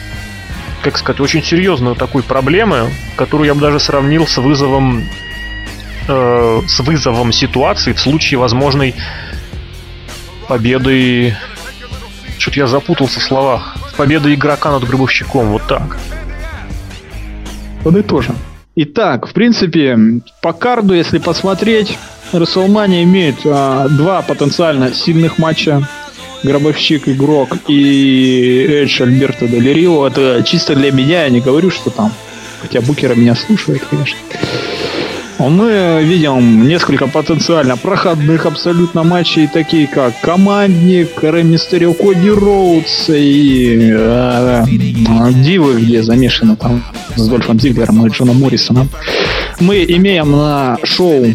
[0.82, 5.04] как сказать, очень серьезную такую проблему, которую я бы даже сравнил с вызовом
[6.08, 8.96] э, с вызовом ситуации в случае возможной
[10.48, 11.36] победы.
[12.38, 13.76] Что-то я запутался в словах.
[13.98, 15.98] Победа игрока над гробовщиком, вот так.
[17.84, 18.36] Подытожим.
[18.76, 19.98] Итак, в принципе,
[20.42, 21.98] по карду, если посмотреть,
[22.32, 25.88] WrestleMania имеет а, два потенциально сильных матча.
[26.44, 29.86] Гробовщик Игрок и Эдж Альберто Дель.
[29.86, 32.12] Это чисто для меня, я не говорю, что там.
[32.62, 34.18] Хотя Букера меня слушает, конечно.
[35.40, 41.44] Мы видим несколько потенциально проходных абсолютно матчей, такие как Командник, Рэй
[41.94, 46.84] Коди Роудс и э, Дивы, где замешаны там
[47.16, 48.90] с Дольфом Зиглером и Джоном Моррисоном.
[49.60, 51.26] Мы имеем на шоу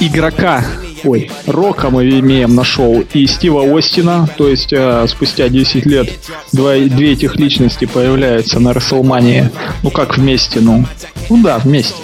[0.00, 0.64] игрока,
[1.04, 6.10] ой, Рока мы имеем на шоу и Стива Остина, то есть э, спустя 10 лет
[6.52, 9.50] два, две этих личности появляются на Расселмании,
[9.82, 10.84] ну как вместе, ну,
[11.28, 12.02] ну да, вместе.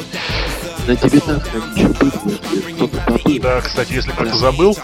[0.86, 2.12] На 19 они еще были,
[2.50, 3.38] если кто-то забыл.
[3.42, 4.78] Да, кстати, если кто-то забыл,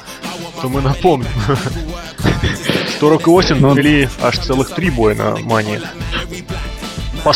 [0.60, 1.28] то мы напомним.
[2.96, 3.72] Что Рок и Остин Ну.
[3.72, 5.80] провели аж целых три боя на Мании.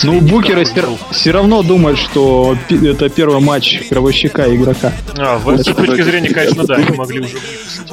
[0.02, 0.98] Ну, Букеры был.
[1.10, 4.92] все равно думают, что пи- это первый матч гробовщика и игрока.
[5.16, 7.92] А, в этой точки зрения, конечно, да, они могли уже выписать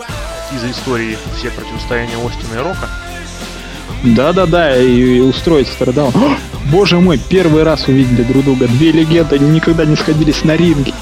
[0.54, 2.90] из истории все противостояния Остина и Рока.
[4.04, 6.14] Да-да-да, и, и устроить стардаун.
[6.16, 6.38] О,
[6.72, 8.68] Боже мой, первый раз увидели друг друга.
[8.68, 10.94] Две легенды они никогда не сходились на ринге.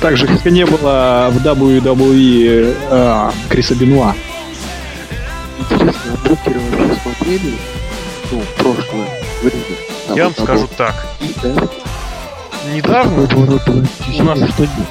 [0.00, 4.14] Так же, как и не было в WWE э, Криса Бенуа.
[5.58, 7.52] Интересно, а Букеры вообще смотрели?
[8.30, 9.08] Ну, прошлое
[10.14, 10.94] Я вам скажу так.
[12.74, 14.38] Недавно у нас,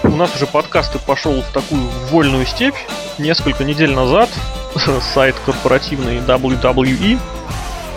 [0.04, 2.76] у нас уже подкаст и пошел в такую вольную степь.
[3.18, 4.30] Несколько недель назад
[5.14, 7.20] сайт корпоративный WWE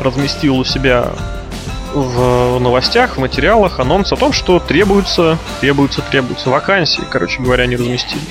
[0.01, 1.13] разместил у себя
[1.95, 7.77] в новостях, в материалах анонс о том, что требуются, требуются, требуются вакансии, короче говоря, они
[7.77, 8.23] разместили.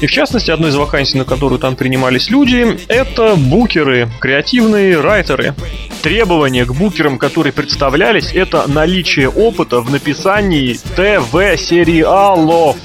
[0.00, 5.54] И в частности, одной из вакансий, на которую там принимались люди, это букеры, креативные райтеры.
[6.02, 12.76] Требования к букерам, которые представлялись, это наличие опыта в написании ТВ-сериалов.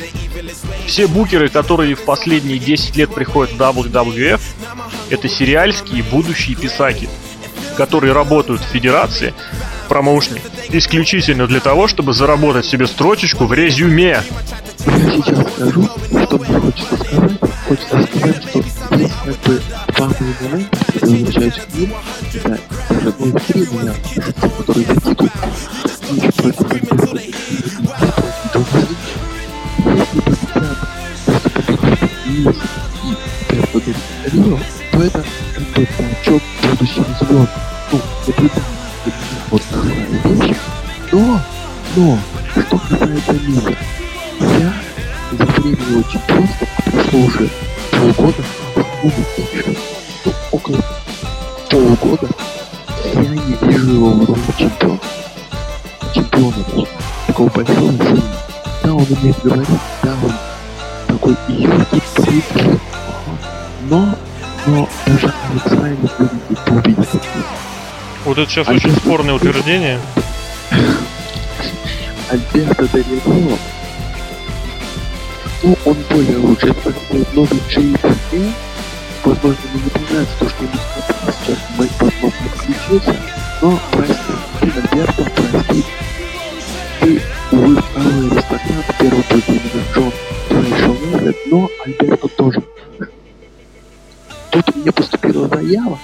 [0.86, 4.42] Все букеры, которые в последние 10 лет приходят в WWF,
[5.10, 7.08] это сериальские будущие писаки,
[7.78, 9.34] которые работают в федерации,
[9.88, 14.22] промоушне, исключительно для того, чтобы заработать себе строчечку в резюме.
[14.86, 15.90] Я сейчас скажу,
[16.24, 17.32] что мне хочется сказать.
[17.68, 18.62] Хочется сказать, что
[18.96, 19.62] здесь как бы
[19.96, 21.94] два момента, я возвращаюсь к ним,
[22.34, 23.94] это даже ну, меня,
[24.42, 25.32] которые ведут
[59.46, 59.68] говорить,
[60.02, 60.34] да, он
[61.08, 62.80] такой юркий, прыткий,
[63.90, 64.16] но,
[64.66, 67.46] но даже Алекс Райан выглядит поубедительно.
[68.26, 70.00] Вот это сейчас очень спорное утверждение.
[72.32, 73.58] Альберто Дель Рио,
[75.62, 76.68] ну, он более лучше.
[76.68, 78.54] Это такой новый JPA.
[79.24, 81.58] Возможно, ему не понравится то, что ему сейчас.
[81.78, 83.16] Возможно, включился.
[83.62, 84.25] Но прости,
[91.56, 92.62] но Альберто тоже.
[94.52, 95.98] Тут мне поступила заява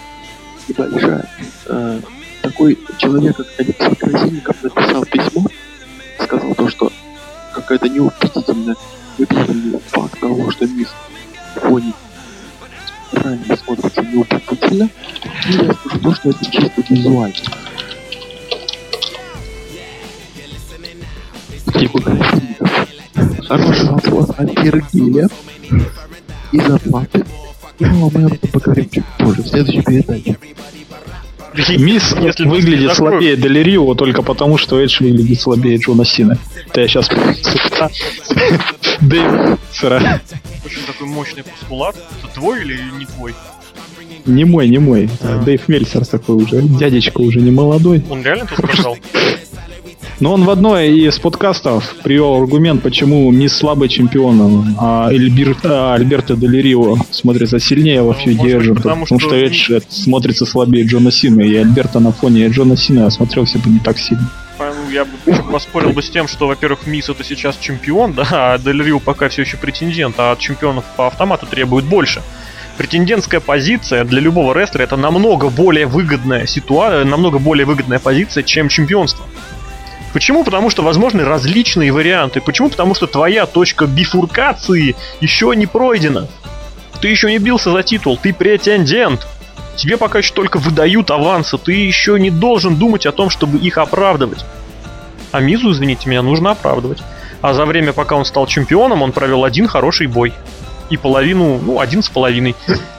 [0.68, 1.30] небольшая.
[1.66, 2.00] Э,
[2.42, 5.46] такой человек, как Алексей Красильников, написал письмо,
[6.24, 6.92] сказал то, что
[7.54, 8.76] какая-то неубедительная
[9.18, 10.88] убедительный факт того, что мисс
[11.56, 11.94] фоне
[13.12, 14.90] правильно смотрится неубедительно,
[15.50, 17.36] и я скажу то, что это чисто визуально.
[21.78, 22.92] Типа красивеньков.
[23.52, 25.30] Хороший вопрос от Сергея
[31.78, 36.38] Мисс Если выглядит слабее Дель Рио только потому, что Эдж выглядит слабее Джона Сина.
[36.68, 37.10] Это я сейчас...
[39.02, 40.22] Дэйв Сера.
[40.66, 41.96] Очень такой мощный пускулат.
[41.96, 43.34] Это твой или не твой?
[44.26, 45.10] Не мой, не мой.
[45.46, 46.62] Дэйв Мельцер такой уже.
[46.62, 48.04] Дядечка уже не молодой.
[48.10, 48.98] Он реально тут сказал?
[50.22, 55.96] Но он в одной из подкастов привел аргумент, почему Мисс слабый чемпион, а Эльбир- а
[55.96, 60.46] Альберто Дель Рио смотрится сильнее во Ну, фьюде Эджа, потому потому, что- Эдж э, смотрится
[60.46, 64.30] слабее Джона Сина, и Альберто на фоне Джона Сина смотрелся бы не так сильно.
[64.60, 65.12] Ну, я бы
[65.52, 69.28] поспорил бы с тем, что, во-первых, Мисс это сейчас чемпион, да, а Дель Рио пока
[69.28, 72.22] все еще претендент, а от чемпионов по автомату требует больше.
[72.78, 78.70] Претендентская позиция для любого рестлера это намного более выгодная ситуация, намного более выгодная позиция, чем
[78.70, 79.26] чемпионство.
[80.14, 80.44] Почему?
[80.44, 82.42] Потому что возможны различные варианты.
[82.42, 82.70] Почему?
[82.70, 86.28] Потому что твоя точка бифуркации еще не пройдена.
[87.00, 89.28] Ты еще не бился за титул, ты претендент.
[89.76, 93.78] Тебе пока еще только выдают авансы, ты еще не должен думать о том, чтобы их
[93.78, 94.46] оправдывать.
[95.32, 97.02] А Мизу, извините меня, нужно оправдывать.
[97.42, 100.34] А за время, пока он стал чемпионом, он провел один хороший бой.
[100.92, 102.56] И половину, ну, один с половиной.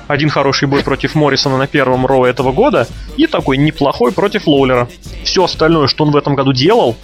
[0.08, 4.88] Один хороший бой против Моррисона на первом Роу этого года, и такой неплохой против Лоулера.
[5.24, 6.96] Все остальное, что он в этом году делал,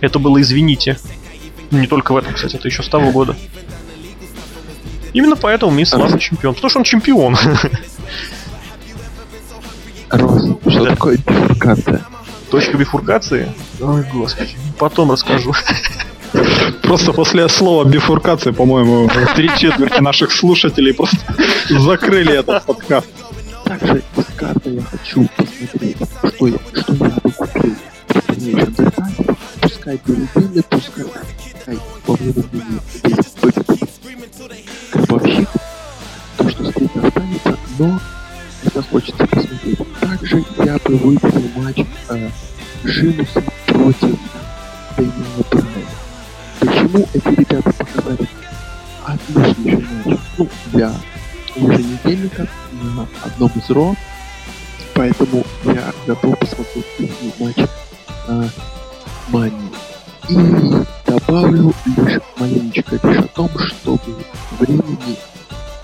[0.00, 0.98] это было, извините.
[1.70, 3.36] Не только в этом, кстати, это еще с того года.
[5.12, 6.54] Именно поэтому Мисс слабый чемпион.
[6.54, 7.36] Потому что он чемпион.
[10.10, 10.90] Рос, что Да.
[10.90, 12.00] такое бифуркация?
[12.50, 13.52] Точка бифуркации?
[13.80, 14.56] Ой, господи.
[14.78, 15.52] Потом расскажу.
[16.82, 21.18] Просто после слова бифуркации, по-моему, три четверти наших слушателей просто
[21.68, 23.08] закрыли этот подкаст.
[23.64, 27.74] Также из карты я хочу посмотреть, что я, что я бы купил
[28.08, 29.26] в дальнейшем британии.
[29.60, 33.90] Пускай бюллетени, пускай, пускай моему мнению, здесь победит
[34.92, 35.48] гробовщик,
[36.36, 38.00] то, что стрит останется, но
[38.64, 39.78] это хочется посмотреть.
[40.00, 42.30] Также я бы выделил матч э,
[42.84, 44.18] Шимуса против
[44.96, 45.79] Дэниела Брайана.
[46.60, 48.28] Почему эти ребята показали
[49.06, 50.18] отличнейший матч?
[50.36, 50.92] Ну, для
[51.56, 52.46] еженедельника
[52.82, 53.94] на одном из ро.
[54.94, 57.56] Поэтому я готов посмотреть их матч
[58.28, 58.50] на
[59.28, 59.70] Мани.
[60.28, 60.36] И
[61.06, 64.00] добавлю лишь маленечко лишь о том, чтобы
[64.58, 65.16] времени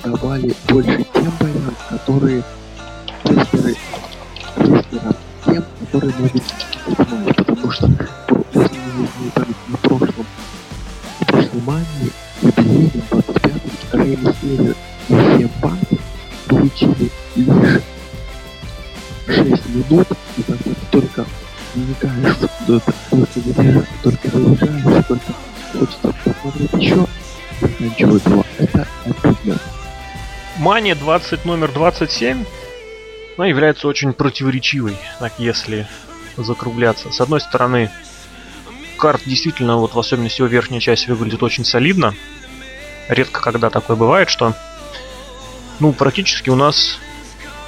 [0.04, 2.44] давали больше тем боям, которые
[30.66, 32.44] Мания 20 номер 27,
[33.36, 35.86] она является очень противоречивой, так если
[36.36, 37.12] закругляться.
[37.12, 37.88] С одной стороны,
[38.98, 42.16] карт действительно, вот в особенности его верхняя часть выглядит очень солидно.
[43.08, 44.54] Редко когда такое бывает, что
[45.78, 46.98] ну, практически у нас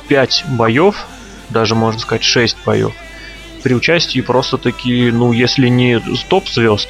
[0.09, 1.07] 5 боев,
[1.51, 2.95] даже можно сказать 6 боев,
[3.63, 6.89] при участии просто таки, ну, если не топ звезд,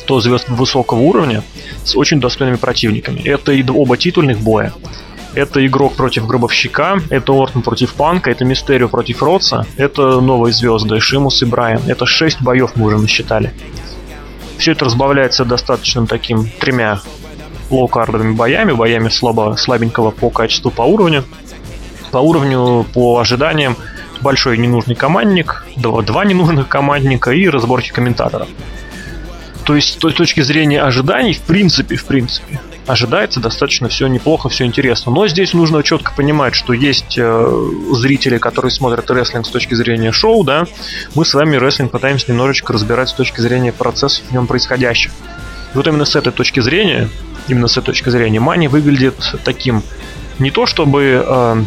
[0.00, 1.42] 100 звезд высокого уровня
[1.82, 3.26] с очень достойными противниками.
[3.26, 4.74] Это и оба титульных боя.
[5.34, 11.00] Это игрок против Гробовщика, это Ортон против Панка, это Мистерио против Роудса, это новые звезды,
[11.00, 11.82] Шимус и Брайан.
[11.88, 13.52] Это 6 боев мы уже насчитали.
[14.58, 17.00] Все это разбавляется достаточным таким тремя
[17.70, 21.24] лоу-кардовыми боями, боями слабо, слабенького по качеству, по уровню.
[22.12, 23.76] По уровню, по ожиданиям,
[24.20, 28.48] большой ненужный командник, два, два ненужных командника и разборки комментаторов.
[29.64, 34.64] То есть, с точки зрения ожиданий, в принципе, в принципе, ожидается достаточно все неплохо, все
[34.64, 35.12] интересно.
[35.12, 40.12] Но здесь нужно четко понимать, что есть э, зрители, которые смотрят рестлинг с точки зрения
[40.12, 40.66] шоу, да.
[41.14, 45.12] Мы с вами рестлинг пытаемся немножечко разбирать с точки зрения процессов в нем происходящих.
[45.72, 47.08] И вот именно с этой точки зрения,
[47.48, 49.14] именно с этой точки зрения, Мани выглядит
[49.44, 49.82] таким
[50.38, 51.64] не то чтобы э,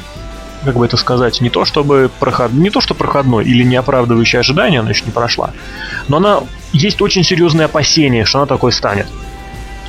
[0.65, 4.39] как бы это сказать, не то чтобы проход, не то что проходной или не оправдывающий
[4.39, 5.51] ожидания, она еще не прошла,
[6.07, 6.41] но она
[6.74, 9.07] есть очень серьезные опасения, что она такой станет.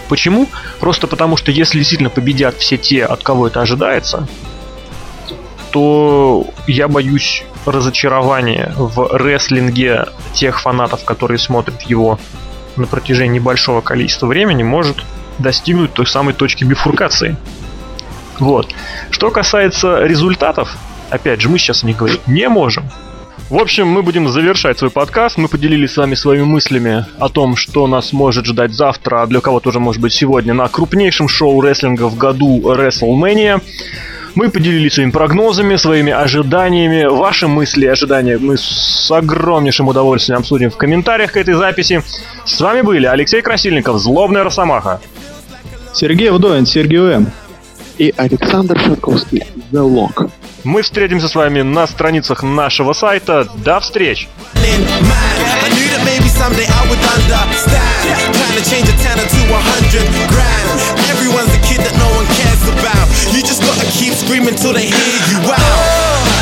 [0.09, 0.48] Почему?
[0.80, 4.26] Просто потому, что если действительно победят все те, от кого это ожидается,
[5.70, 12.18] то я боюсь разочарования в рестлинге тех фанатов, которые смотрят его
[12.76, 15.04] на протяжении небольшого количества времени, может
[15.38, 17.36] достигнуть той самой точки бифуркации.
[18.38, 18.74] Вот.
[19.11, 20.76] Что касается результатов,
[21.11, 22.88] опять же, мы сейчас о них говорить не можем.
[23.51, 25.38] В общем, мы будем завершать свой подкаст.
[25.38, 29.40] Мы поделились с вами своими мыслями о том, что нас может ждать завтра, а для
[29.40, 33.62] кого тоже может быть сегодня, на крупнейшем шоу рестлинга в году WrestleMania.
[34.34, 37.07] Мы поделились своими прогнозами, своими ожиданиями.
[37.07, 42.03] Ваши мысли и ожидания мы с огромнейшим удовольствием обсудим в комментариях к этой записи.
[42.44, 45.01] С вами были Алексей Красильников, Злобная Росомаха.
[45.94, 47.32] Сергей Вдовин, Сергей М
[47.96, 50.30] и Александр Шатковский The Lock.
[50.64, 53.48] Мы встретимся с вами на страницах нашего сайта.
[53.64, 54.28] До встречи!
[61.11, 63.06] Everyone's a kid that no one cares about.
[63.34, 66.38] You just gotta keep screaming till they hear you out.